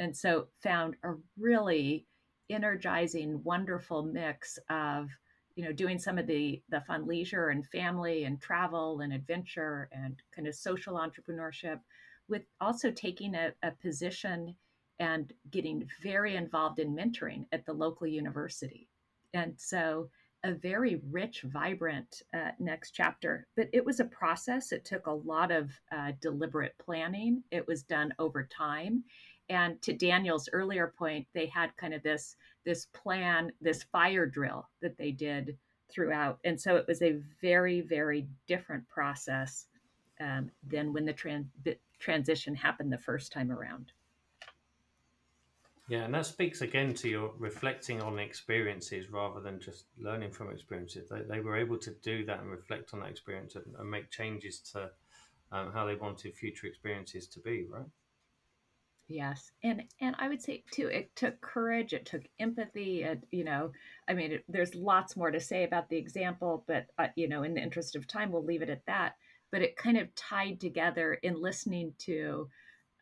[0.00, 2.04] and so found a really
[2.50, 5.08] energizing wonderful mix of
[5.58, 9.90] you know doing some of the the fun leisure and family and travel and adventure
[9.90, 11.80] and kind of social entrepreneurship
[12.28, 14.54] with also taking a, a position
[15.00, 18.88] and getting very involved in mentoring at the local university.
[19.34, 20.08] And so
[20.44, 23.48] a very rich, vibrant uh, next chapter.
[23.56, 24.70] But it was a process.
[24.70, 27.42] It took a lot of uh, deliberate planning.
[27.50, 29.02] It was done over time.
[29.50, 34.68] And to Daniel's earlier point, they had kind of this this plan, this fire drill
[34.82, 35.56] that they did
[35.90, 36.38] throughout.
[36.44, 39.66] And so it was a very, very different process
[40.20, 41.46] um, than when the trans-
[41.98, 43.92] transition happened the first time around.
[45.88, 50.50] Yeah, and that speaks again to your reflecting on experiences rather than just learning from
[50.50, 51.08] experiences.
[51.08, 54.10] They, they were able to do that and reflect on that experience and, and make
[54.10, 54.90] changes to
[55.50, 57.86] um, how they wanted future experiences to be, right?
[59.08, 63.02] Yes, and and I would say too, it took courage, it took empathy.
[63.02, 63.72] It, you know,
[64.06, 67.42] I mean, it, there's lots more to say about the example, but uh, you know,
[67.42, 69.14] in the interest of time, we'll leave it at that
[69.50, 72.48] but it kind of tied together in listening to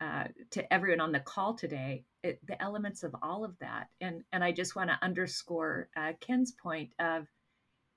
[0.01, 4.23] uh, to everyone on the call today it, the elements of all of that and
[4.33, 7.27] and i just want to underscore uh, ken's point of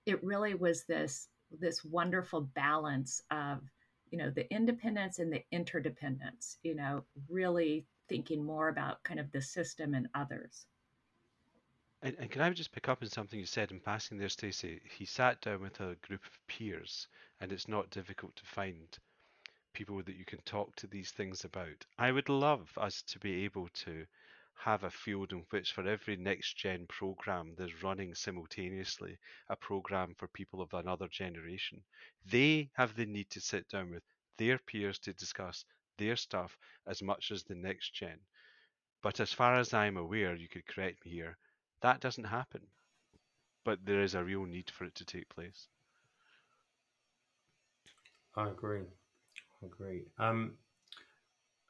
[0.05, 1.27] it really was this
[1.59, 3.59] this wonderful balance of
[4.11, 9.31] you know, the independence and the interdependence, you know, really thinking more about kind of
[9.31, 10.65] the system and others.
[12.01, 14.81] And, and can I just pick up on something you said in passing there, Stacy?
[14.97, 17.07] He sat down with a group of peers,
[17.41, 18.97] and it's not difficult to find
[19.73, 21.85] people that you can talk to these things about.
[21.97, 24.05] I would love us to be able to
[24.55, 29.17] have a field in which for every next gen program there's running simultaneously
[29.47, 31.81] a program for people of another generation.
[32.25, 34.03] They have the need to sit down with
[34.37, 35.63] their peers to discuss
[35.99, 36.57] their stuff
[36.87, 38.17] as much as the next gen.
[39.03, 41.37] But as far as I'm aware, you could correct me here,
[41.81, 42.61] that doesn't happen.
[43.63, 45.67] But there is a real need for it to take place.
[48.35, 48.83] I agree.
[49.61, 50.05] I agree.
[50.17, 50.53] Um,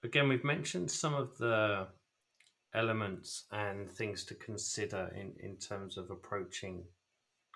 [0.04, 1.88] again, we've mentioned some of the
[2.74, 6.84] elements and things to consider in, in terms of approaching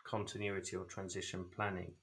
[0.03, 1.93] continuity or transition planning.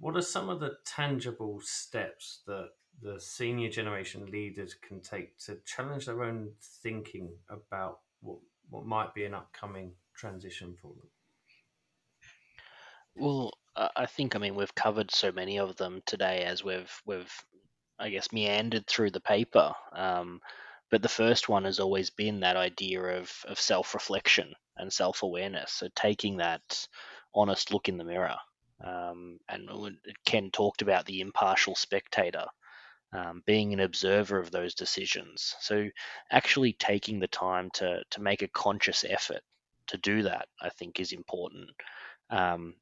[0.00, 2.70] What are some of the tangible steps that
[3.02, 6.50] the senior generation leaders can take to challenge their own
[6.82, 8.38] thinking about what,
[8.70, 11.08] what might be an upcoming transition for them?
[13.14, 17.32] Well, I think I mean we've covered so many of them today as we've we've
[17.98, 19.72] I guess meandered through the paper.
[19.92, 20.40] Um,
[20.90, 25.22] but the first one has always been that idea of, of self reflection and self
[25.22, 25.72] awareness.
[25.72, 26.86] So taking that
[27.34, 28.36] honest look in the mirror.
[28.84, 29.68] Um, and
[30.26, 32.46] Ken talked about the impartial spectator,
[33.12, 35.54] um, being an observer of those decisions.
[35.60, 35.88] So
[36.30, 39.42] actually taking the time to, to make a conscious effort
[39.88, 41.70] to do that, I think, is important.
[42.30, 42.74] Um,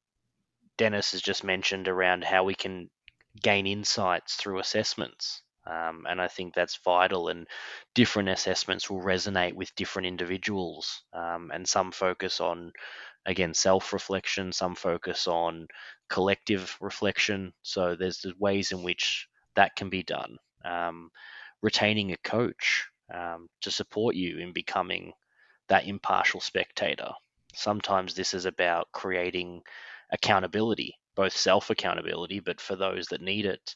[0.76, 2.88] Dennis has just mentioned around how we can
[3.42, 5.42] gain insights through assessments.
[5.66, 7.28] Um, and I think that's vital.
[7.28, 7.46] And
[7.94, 11.02] different assessments will resonate with different individuals.
[11.12, 12.72] Um, and some focus on,
[13.26, 15.68] again, self reflection, some focus on
[16.08, 17.52] collective reflection.
[17.62, 20.38] So there's the ways in which that can be done.
[20.64, 21.10] Um,
[21.62, 25.12] retaining a coach um, to support you in becoming
[25.68, 27.10] that impartial spectator.
[27.54, 29.62] Sometimes this is about creating
[30.12, 33.74] accountability, both self accountability, but for those that need it,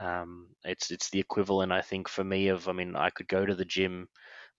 [0.00, 3.44] um, it's it's the equivalent, I think, for me of I mean, I could go
[3.46, 4.08] to the gym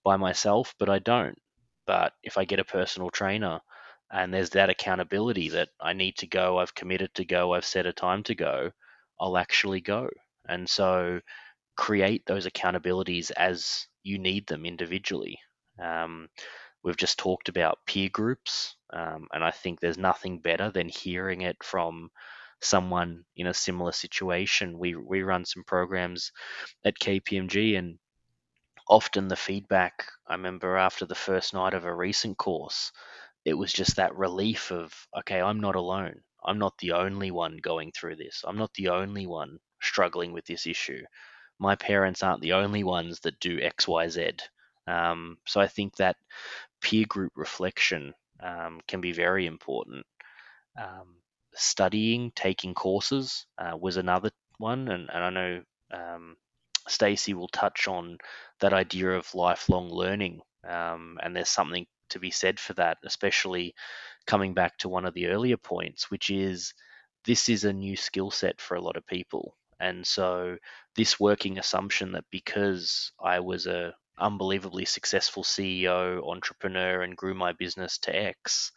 [0.04, 1.38] by myself, but I don't.
[1.86, 3.60] But if I get a personal trainer
[4.10, 7.86] and there's that accountability that I need to go, I've committed to go, I've set
[7.86, 8.72] a time to go,
[9.20, 10.08] I'll actually go.
[10.48, 11.20] And so
[11.76, 15.38] create those accountabilities as you need them individually.
[15.80, 16.28] Um,
[16.82, 21.42] we've just talked about peer groups, um, and I think there's nothing better than hearing
[21.42, 22.10] it from
[22.60, 24.78] someone in a similar situation.
[24.78, 26.32] We we run some programs
[26.84, 27.98] at KPMG and
[28.88, 32.90] often the feedback I remember after the first night of a recent course,
[33.44, 36.22] it was just that relief of okay, I'm not alone.
[36.44, 38.44] I'm not the only one going through this.
[38.46, 41.02] I'm not the only one struggling with this issue.
[41.58, 44.30] My parents aren't the only ones that do X, Y, Z.
[44.86, 46.16] Um, so I think that
[46.80, 50.06] peer group reflection um, can be very important.
[50.78, 51.16] Um,
[51.54, 55.62] studying, taking courses uh, was another one, and, and I know
[55.92, 56.36] um,
[56.86, 58.18] Stacy will touch on
[58.60, 63.74] that idea of lifelong learning, um, and there's something to be said for that, especially
[64.26, 66.72] coming back to one of the earlier points, which is
[67.24, 69.54] this is a new skill set for a lot of people.
[69.80, 70.58] And so,
[70.96, 77.52] this working assumption that because I was a unbelievably successful CEO, entrepreneur, and grew my
[77.52, 78.72] business to X,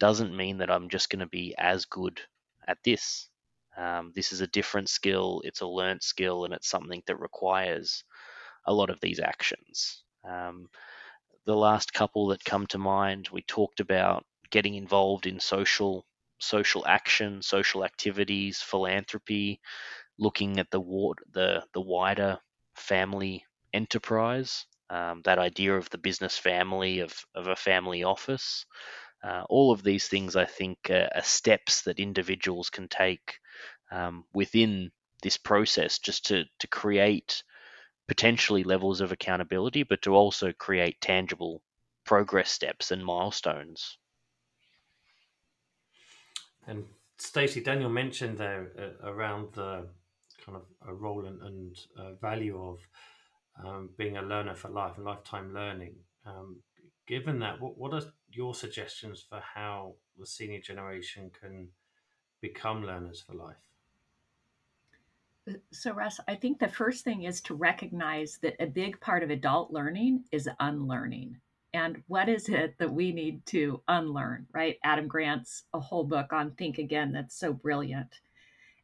[0.00, 2.20] doesn't mean that I'm just going to be as good
[2.66, 3.28] at this.
[3.76, 8.04] Um, this is a different skill, it's a learnt skill, and it's something that requires
[8.66, 10.02] a lot of these actions.
[10.24, 10.68] Um,
[11.46, 16.06] the last couple that come to mind, we talked about getting involved in social
[16.40, 19.60] social action, social activities, philanthropy,
[20.18, 20.80] looking at the
[21.32, 22.38] the the wider
[22.74, 28.66] family enterprise, um, that idea of the business family of of a family office,
[29.24, 33.38] uh, all of these things, I think, are, are steps that individuals can take
[33.90, 34.90] um, within
[35.22, 37.42] this process just to, to create
[38.06, 41.62] potentially levels of accountability, but to also create tangible
[42.04, 43.96] progress steps and milestones.
[46.66, 46.84] And
[47.16, 49.86] Stacy, Daniel mentioned there uh, around the
[50.44, 52.78] kind of a role and, and uh, value of
[53.64, 55.94] um, being a learner for life and lifetime learning.
[56.26, 56.56] Um,
[57.06, 61.68] given that, what, what are your suggestions for how the senior generation can
[62.40, 63.56] become learners for life?
[65.72, 69.30] So, Russ, I think the first thing is to recognize that a big part of
[69.30, 71.36] adult learning is unlearning.
[71.74, 74.78] And what is it that we need to unlearn, right?
[74.84, 78.20] Adam Grant's a whole book on Think Again that's so brilliant.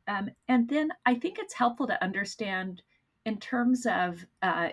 [0.09, 2.83] Um, and then I think it's helpful to understand
[3.27, 4.71] in terms of uh,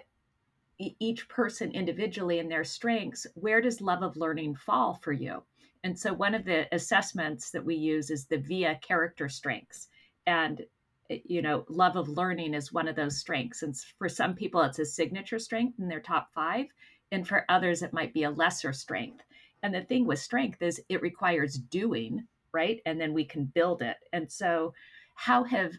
[0.79, 5.43] each person individually and their strengths, where does love of learning fall for you?
[5.83, 9.87] And so one of the assessments that we use is the VIA character strengths.
[10.25, 10.65] And
[11.09, 13.63] eh, you know, love of learning is one of those strengths.
[13.63, 16.65] And for some people, it's a signature strength in their top five.
[17.11, 19.23] And for others, it might be a lesser strength.
[19.63, 22.81] And the thing with strength is it requires doing, right?
[22.85, 23.97] And then we can build it.
[24.13, 24.73] And so,
[25.17, 25.73] how have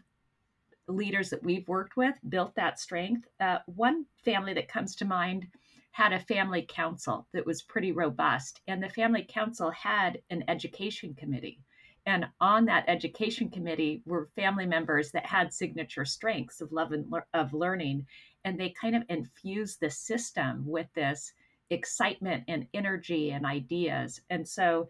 [0.89, 3.25] leaders that we've worked with built that strength?
[3.39, 5.47] Uh, one family that comes to mind
[5.91, 11.15] had a family council that was pretty robust, and the family council had an education
[11.15, 11.61] committee.
[12.05, 17.05] And on that education committee were family members that had signature strengths of love and
[17.33, 18.05] of learning,
[18.43, 21.31] and they kind of infused the system with this
[21.69, 24.19] excitement and energy and ideas.
[24.29, 24.89] And so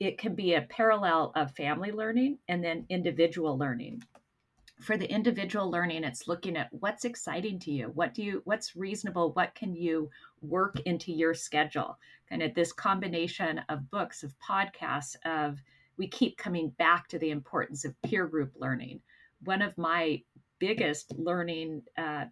[0.00, 4.02] it can be a parallel of family learning and then individual learning.
[4.80, 8.74] For the individual learning it's looking at what's exciting to you what do you what's
[8.74, 10.08] reasonable what can you
[10.40, 11.98] work into your schedule?
[12.30, 15.58] Kind of this combination of books of podcasts of
[15.98, 19.02] we keep coming back to the importance of peer group learning.
[19.44, 20.22] One of my
[20.58, 22.24] biggest learning uh,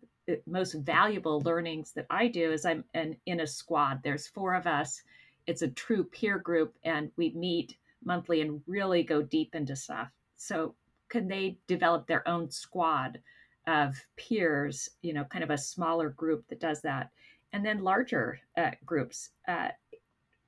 [0.46, 4.00] most valuable learnings that i do is i'm an, in a squad.
[4.02, 5.02] There's four of us
[5.48, 7.74] it's a true peer group and we meet
[8.04, 10.08] monthly and really go deep into stuff.
[10.36, 10.74] So
[11.08, 13.18] can they develop their own squad
[13.66, 17.10] of peers you know kind of a smaller group that does that?
[17.52, 19.70] And then larger uh, groups uh,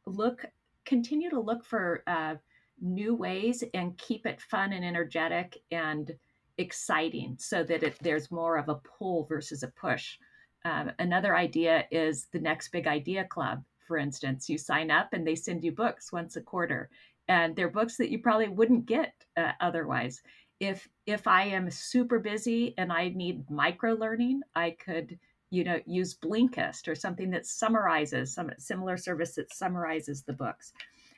[0.06, 0.44] look
[0.84, 2.34] continue to look for uh,
[2.80, 6.12] new ways and keep it fun and energetic and
[6.58, 10.18] exciting so that it, there's more of a pull versus a push.
[10.66, 15.26] Um, another idea is the next big idea club for instance you sign up and
[15.26, 16.88] they send you books once a quarter
[17.26, 20.22] and they're books that you probably wouldn't get uh, otherwise.
[20.60, 25.18] If if i am super busy and i need micro learning i could
[25.50, 30.72] you know use blinkist or something that summarizes some similar service that summarizes the books.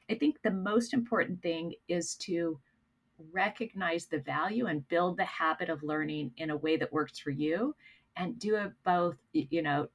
[0.08, 2.58] I think the most important thing is to
[3.32, 7.30] recognize the value and build the habit of learning in a way that works for
[7.30, 7.74] you
[8.16, 9.88] and do it both you know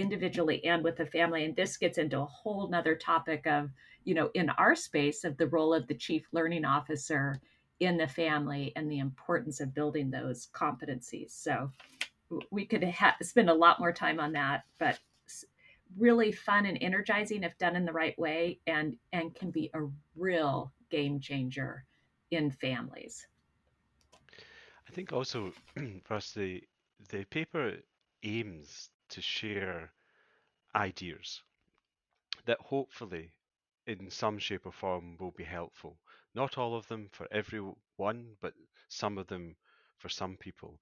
[0.00, 3.70] individually and with the family and this gets into a whole nother topic of
[4.04, 7.40] you know in our space of the role of the chief learning officer
[7.80, 11.30] in the family and the importance of building those competencies.
[11.30, 11.70] So
[12.50, 14.98] we could ha- spend a lot more time on that, but
[15.96, 19.80] really fun and energizing if done in the right way and and can be a
[20.16, 21.84] real game changer
[22.30, 23.26] in families.
[24.86, 25.52] I think also
[26.04, 26.62] for us the
[27.10, 27.76] the paper
[28.22, 29.92] aims to share
[30.74, 31.42] ideas
[32.46, 33.30] that hopefully
[33.86, 35.98] in some shape or form will be helpful.
[36.34, 38.52] Not all of them for everyone, but
[38.88, 39.56] some of them
[39.98, 40.78] for some people.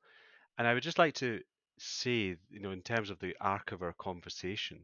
[0.58, 1.40] And I would just like to
[1.78, 4.80] say, you know, in terms of the arc of our conversation,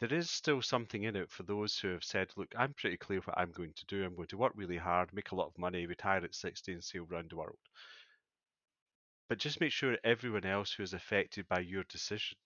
[0.00, 3.20] there is still something in it for those who have said, look, I'm pretty clear
[3.20, 4.04] what I'm going to do.
[4.04, 6.84] I'm going to work really hard, make a lot of money, retire at 60 and
[6.84, 7.58] sail around the world.
[9.28, 12.38] But just make sure everyone else who is affected by your decision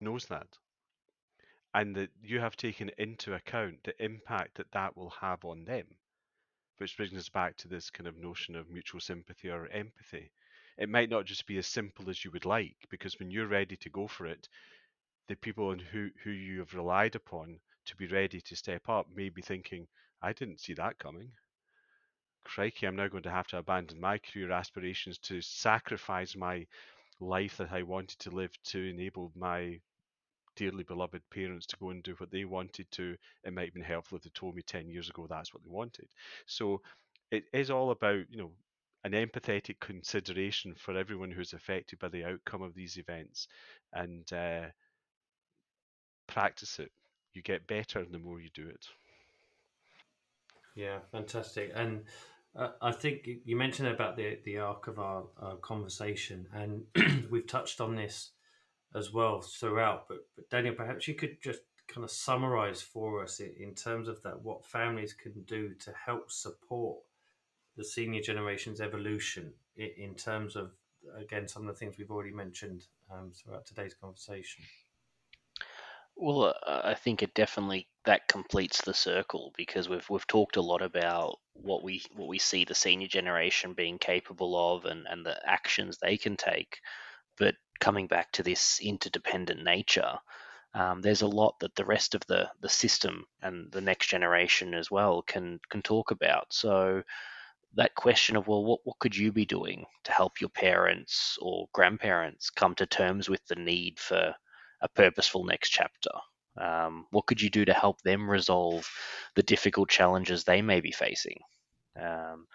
[0.00, 0.46] knows that
[1.74, 5.86] and that you have taken into account the impact that that will have on them.
[6.78, 10.30] Which brings us back to this kind of notion of mutual sympathy or empathy.
[10.78, 13.76] It might not just be as simple as you would like, because when you're ready
[13.76, 14.48] to go for it,
[15.28, 19.06] the people on who, who you have relied upon to be ready to step up
[19.14, 19.88] may be thinking,
[20.22, 21.32] I didn't see that coming.
[22.46, 26.66] Crikey, I'm now going to have to abandon my career aspirations to sacrifice my
[27.20, 29.80] life that I wanted to live to enable my
[30.56, 33.16] dearly beloved parents to go and do what they wanted to.
[33.44, 35.70] It might have been helpful if they told me 10 years ago that's what they
[35.70, 36.08] wanted.
[36.46, 36.82] So
[37.30, 38.52] it is all about, you know,
[39.04, 43.48] an empathetic consideration for everyone who's affected by the outcome of these events
[43.92, 44.66] and uh,
[46.26, 46.92] practice it.
[47.34, 48.86] You get better the more you do it.
[50.74, 51.72] Yeah, fantastic.
[51.74, 52.04] And
[52.58, 55.24] uh, I think you mentioned about the the arc of our,
[55.60, 56.84] conversation, and
[57.30, 58.30] we've touched on this
[58.94, 60.08] as well throughout.
[60.08, 64.22] But, but Daniel, perhaps you could just kind of summarize for us in terms of
[64.22, 66.98] that what families can do to help support
[67.76, 70.72] the senior generation's evolution in terms of
[71.16, 74.64] again some of the things we've already mentioned um, throughout today's conversation
[76.16, 80.62] well uh, i think it definitely that completes the circle because we've we've talked a
[80.62, 85.24] lot about what we what we see the senior generation being capable of and and
[85.24, 86.80] the actions they can take
[87.38, 90.18] but coming back to this interdependent nature,
[90.74, 94.74] um, there's a lot that the rest of the the system and the next generation
[94.74, 96.52] as well can can talk about.
[96.52, 97.02] So
[97.74, 101.68] that question of well what, what could you be doing to help your parents or
[101.72, 104.34] grandparents come to terms with the need for
[104.80, 106.10] a purposeful next chapter
[106.58, 108.88] um, what could you do to help them resolve
[109.34, 111.38] the difficult challenges they may be facing
[112.00, 112.46] um,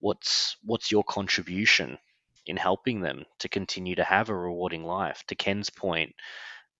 [0.00, 1.98] what's what's your contribution
[2.46, 6.14] in helping them to continue to have a rewarding life to ken's point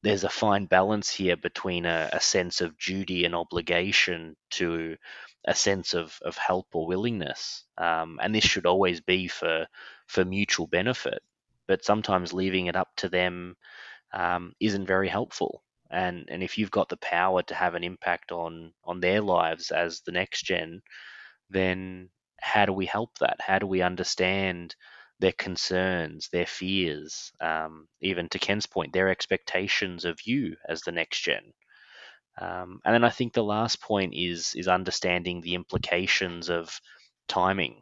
[0.02, 4.96] there's a fine balance here between a, a sense of duty and obligation to
[5.46, 7.64] a sense of, of help or willingness.
[7.78, 9.66] Um, and this should always be for
[10.06, 11.22] for mutual benefit.
[11.68, 13.56] But sometimes leaving it up to them
[14.12, 15.62] um, isn't very helpful.
[15.90, 19.70] And and if you've got the power to have an impact on on their lives
[19.70, 20.82] as the next gen,
[21.50, 22.10] then
[22.40, 23.38] how do we help that?
[23.40, 24.74] How do we understand
[25.20, 30.92] their concerns, their fears, um, even to Ken's point, their expectations of you as the
[30.92, 31.52] next gen?
[32.40, 36.80] Um, and then I think the last point is is understanding the implications of
[37.28, 37.80] timing.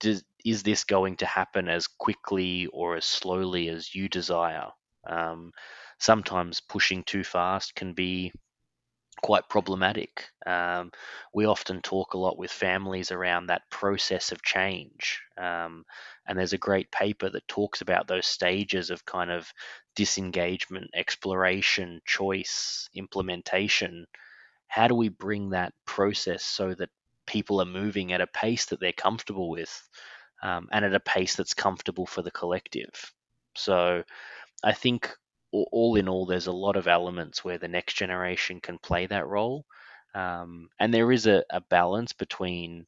[0.00, 4.72] Does, is this going to happen as quickly or as slowly as you desire?
[5.08, 5.52] Um,
[5.98, 8.32] sometimes pushing too fast can be
[9.22, 10.28] quite problematic.
[10.46, 10.90] Um,
[11.32, 15.20] we often talk a lot with families around that process of change.
[15.38, 15.84] Um,
[16.26, 19.50] and there's a great paper that talks about those stages of kind of
[19.94, 24.06] disengagement, exploration, choice, implementation.
[24.68, 26.90] How do we bring that process so that
[27.26, 29.88] people are moving at a pace that they're comfortable with
[30.42, 33.12] um, and at a pace that's comfortable for the collective?
[33.54, 34.04] So
[34.64, 35.14] I think
[35.52, 39.26] all in all, there's a lot of elements where the next generation can play that
[39.26, 39.64] role.
[40.14, 42.86] Um, and there is a, a, balance between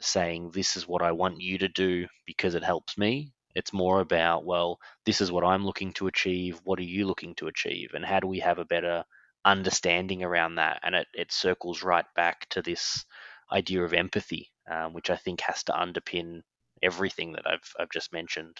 [0.00, 3.32] saying, This is what I want you to do because it helps me.
[3.54, 6.60] It's more about, Well, this is what I'm looking to achieve.
[6.64, 7.90] What are you looking to achieve?
[7.94, 9.04] And how do we have a better
[9.44, 10.80] understanding around that?
[10.82, 13.04] And it, it circles right back to this
[13.52, 16.40] idea of empathy, um, which I think has to underpin
[16.82, 18.58] everything that I've, I've just mentioned.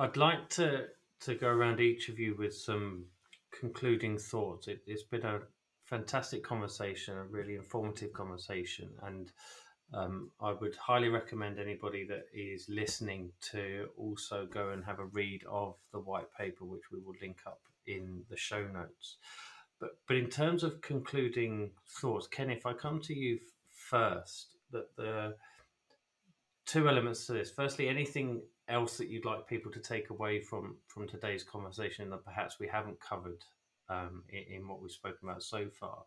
[0.00, 0.86] I'd like to
[1.20, 3.04] to go around each of you with some
[3.50, 4.66] concluding thoughts.
[4.66, 5.40] It, has been a
[5.84, 9.30] fantastic conversation, a really informative conversation, and
[9.92, 15.04] um, I would highly recommend anybody that is listening to also go and have a
[15.04, 19.18] read of the white paper, which we will link up in the show notes.
[19.80, 23.38] But but in terms of concluding thoughts, Ken, if I come to you
[23.68, 25.34] first, that the
[26.64, 27.50] two elements to this.
[27.50, 28.40] Firstly, anything
[28.70, 32.68] else that you'd like people to take away from from today's conversation that perhaps we
[32.68, 33.44] haven't covered
[33.88, 36.04] um, in, in, what we've spoken about so far,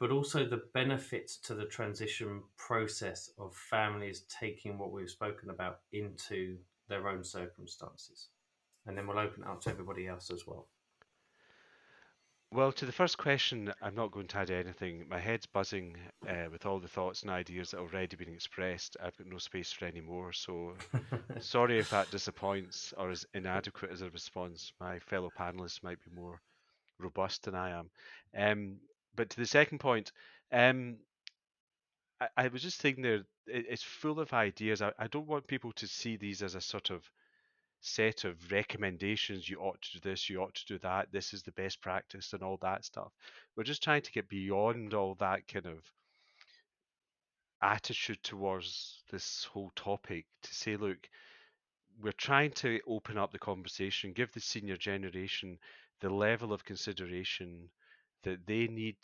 [0.00, 5.80] but also the benefits to the transition process of families taking what we've spoken about
[5.92, 6.56] into
[6.88, 8.28] their own circumstances,
[8.86, 10.66] and then we'll open it up to everybody else as well.
[12.56, 15.04] Well, to the first question, I'm not going to add anything.
[15.10, 15.94] My head's buzzing
[16.26, 18.96] uh, with all the thoughts and ideas that have already been expressed.
[18.98, 20.32] I've got no space for any more.
[20.32, 20.72] So
[21.40, 24.72] sorry if that disappoints or is inadequate as a response.
[24.80, 26.40] My fellow panelists might be more
[26.98, 27.90] robust than I am.
[28.34, 28.76] Um,
[29.14, 30.12] but to the second point,
[30.50, 30.96] um,
[32.22, 33.16] I, I, was just thinking there,
[33.48, 34.80] it, it's full of ideas.
[34.80, 37.02] I, I don't want people to see these as a sort of
[37.80, 41.42] set of recommendations you ought to do this you ought to do that this is
[41.42, 43.12] the best practice and all that stuff.
[43.56, 45.78] We're just trying to get beyond all that kind of
[47.62, 51.08] attitude towards this whole topic to say look
[52.02, 55.58] we're trying to open up the conversation give the senior generation
[56.00, 57.70] the level of consideration
[58.24, 58.96] that they need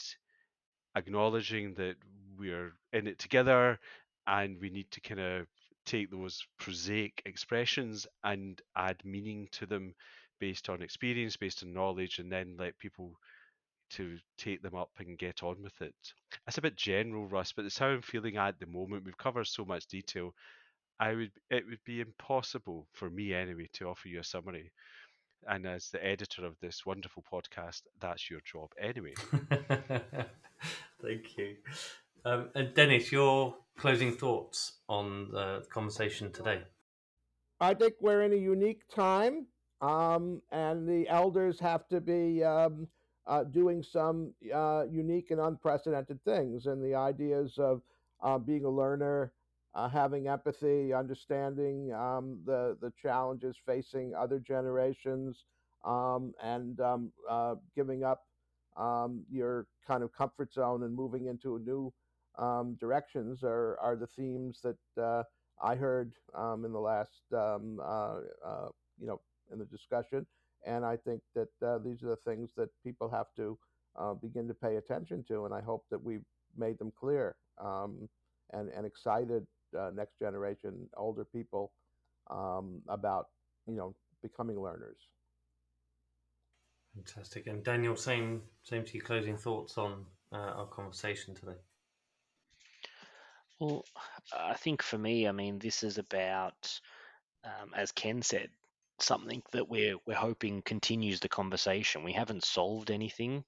[0.96, 1.96] acknowledging that
[2.38, 3.78] we're in it together
[4.26, 5.46] and we need to kind of
[5.84, 9.94] take those prosaic expressions and add meaning to them
[10.40, 13.14] based on experience, based on knowledge, and then let people
[13.90, 15.94] to take them up and get on with it.
[16.46, 19.04] That's a bit general, Russ, but it's how I'm feeling at the moment.
[19.04, 20.34] We've covered so much detail.
[20.98, 24.72] I would it would be impossible for me anyway to offer you a summary.
[25.48, 29.14] And as the editor of this wonderful podcast, that's your job anyway.
[31.02, 31.56] Thank you.
[32.24, 36.62] Um, and Dennis, your closing thoughts on the conversation today?
[37.60, 39.46] I think we're in a unique time,
[39.80, 42.88] um, and the elders have to be um,
[43.26, 46.66] uh, doing some uh, unique and unprecedented things.
[46.66, 47.82] And the ideas of
[48.20, 49.32] uh, being a learner,
[49.74, 55.44] uh, having empathy, understanding um, the the challenges facing other generations,
[55.84, 58.26] um, and um, uh, giving up
[58.76, 61.92] um, your kind of comfort zone and moving into a new
[62.38, 65.22] um, directions are, are the themes that uh,
[65.62, 68.68] I heard um, in the last, um, uh, uh,
[69.00, 69.20] you know,
[69.52, 70.26] in the discussion.
[70.66, 73.58] And I think that uh, these are the things that people have to
[73.98, 75.44] uh, begin to pay attention to.
[75.44, 76.24] And I hope that we've
[76.56, 78.08] made them clear um,
[78.52, 79.46] and, and excited
[79.94, 81.72] next generation, older people
[82.30, 83.28] um, about,
[83.66, 84.98] you know, becoming learners.
[86.94, 87.46] Fantastic.
[87.46, 89.02] And Daniel, same same to you.
[89.02, 91.56] Closing thoughts on uh, our conversation today.
[93.62, 93.84] Well,
[94.36, 96.80] I think for me, I mean, this is about,
[97.44, 98.50] um, as Ken said,
[98.98, 102.02] something that we're we're hoping continues the conversation.
[102.02, 103.44] We haven't solved anything,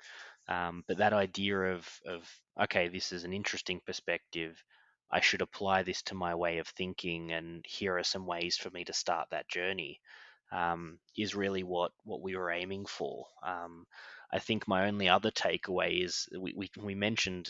[0.48, 4.62] um, but that idea of of okay, this is an interesting perspective.
[5.10, 8.70] I should apply this to my way of thinking, and here are some ways for
[8.70, 10.00] me to start that journey.
[10.52, 13.26] Um, is really what what we were aiming for.
[13.42, 13.86] Um,
[14.32, 17.48] I think my only other takeaway is we, we, we mentioned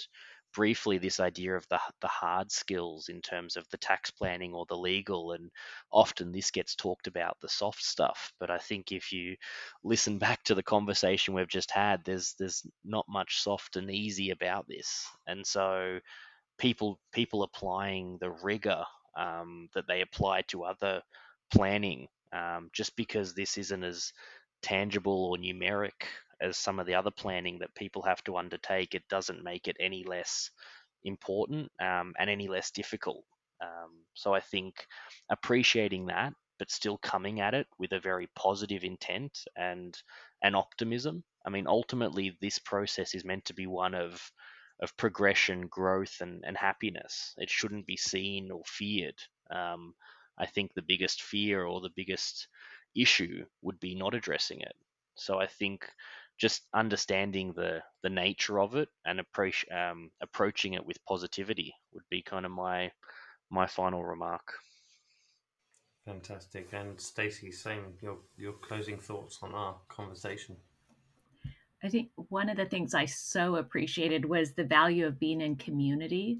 [0.54, 4.64] briefly this idea of the the hard skills in terms of the tax planning or
[4.68, 5.50] the legal and
[5.92, 9.36] often this gets talked about the soft stuff but i think if you
[9.82, 14.30] listen back to the conversation we've just had there's there's not much soft and easy
[14.30, 15.98] about this and so
[16.58, 18.82] people people applying the rigor
[19.16, 21.00] um, that they apply to other
[21.52, 24.12] planning um, just because this isn't as
[24.62, 26.08] tangible or numeric
[26.40, 29.76] as some of the other planning that people have to undertake, it doesn't make it
[29.80, 30.50] any less
[31.04, 33.24] important um, and any less difficult.
[33.60, 34.86] Um, so I think
[35.30, 39.96] appreciating that, but still coming at it with a very positive intent and
[40.42, 41.24] and optimism.
[41.46, 44.32] I mean, ultimately, this process is meant to be one of
[44.80, 47.34] of progression, growth, and, and happiness.
[47.38, 49.18] It shouldn't be seen or feared.
[49.50, 49.94] Um,
[50.36, 52.48] I think the biggest fear or the biggest
[52.96, 54.74] issue would be not addressing it.
[55.16, 55.88] So I think
[56.38, 62.04] just understanding the the nature of it and approach um, approaching it with positivity would
[62.10, 62.90] be kind of my
[63.50, 64.52] my final remark.
[66.04, 66.68] Fantastic.
[66.72, 70.56] And Stacy, same your your closing thoughts on our conversation.
[71.82, 75.56] I think one of the things I so appreciated was the value of being in
[75.56, 76.38] community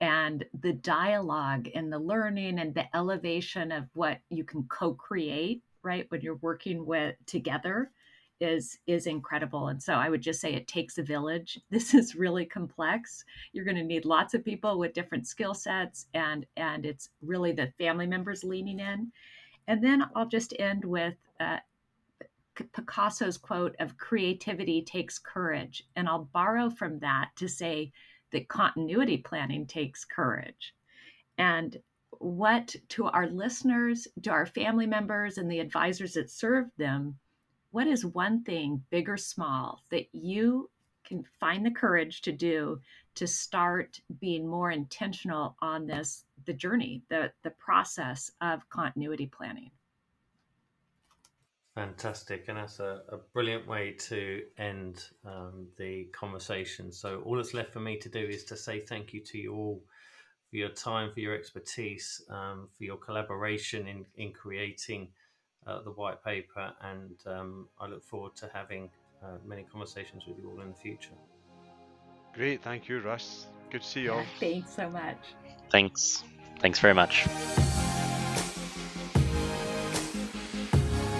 [0.00, 6.06] and the dialogue and the learning and the elevation of what you can co-create right
[6.08, 7.90] when you're working with together
[8.40, 11.58] is is incredible and so i would just say it takes a village.
[11.70, 13.24] This is really complex.
[13.52, 17.52] You're going to need lots of people with different skill sets and and it's really
[17.52, 19.12] the family members leaning in.
[19.68, 21.58] And then i'll just end with uh,
[22.74, 27.92] picasso's quote of creativity takes courage and i'll borrow from that to say
[28.32, 30.74] that continuity planning takes courage.
[31.38, 31.76] And
[32.18, 37.18] what to our listeners to our family members and the advisors that serve them
[37.70, 40.68] what is one thing, big or small, that you
[41.04, 42.80] can find the courage to do
[43.14, 49.70] to start being more intentional on this the journey the the process of continuity planning?
[51.74, 56.92] Fantastic and that's a, a brilliant way to end um, the conversation.
[56.92, 59.54] So all that's left for me to do is to say thank you to you
[59.54, 59.82] all
[60.50, 65.08] for your time for your expertise um, for your collaboration in in creating
[65.66, 68.90] uh, the white paper, and um, I look forward to having
[69.22, 71.12] uh, many conversations with you all in the future.
[72.34, 73.46] Great, thank you, Russ.
[73.70, 74.24] Good to see you all.
[74.40, 75.18] Thanks so much.
[75.70, 76.24] Thanks.
[76.60, 77.24] Thanks very much.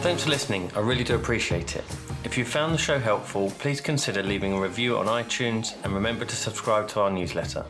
[0.03, 0.71] Thanks for listening.
[0.75, 1.85] I really do appreciate it.
[2.25, 6.25] If you found the show helpful, please consider leaving a review on iTunes and remember
[6.25, 7.65] to subscribe to our newsletter.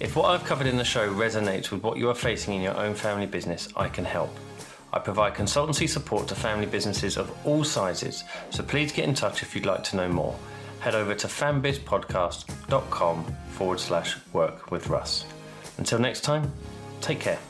[0.00, 2.76] If what I've covered in the show resonates with what you are facing in your
[2.76, 4.30] own family business, I can help.
[4.94, 9.42] I provide consultancy support to family businesses of all sizes, so please get in touch
[9.42, 10.38] if you'd like to know more.
[10.78, 15.26] Head over to fambizpodcast.com forward slash work with Russ.
[15.78, 16.52] Until next time,
[17.00, 17.40] take care.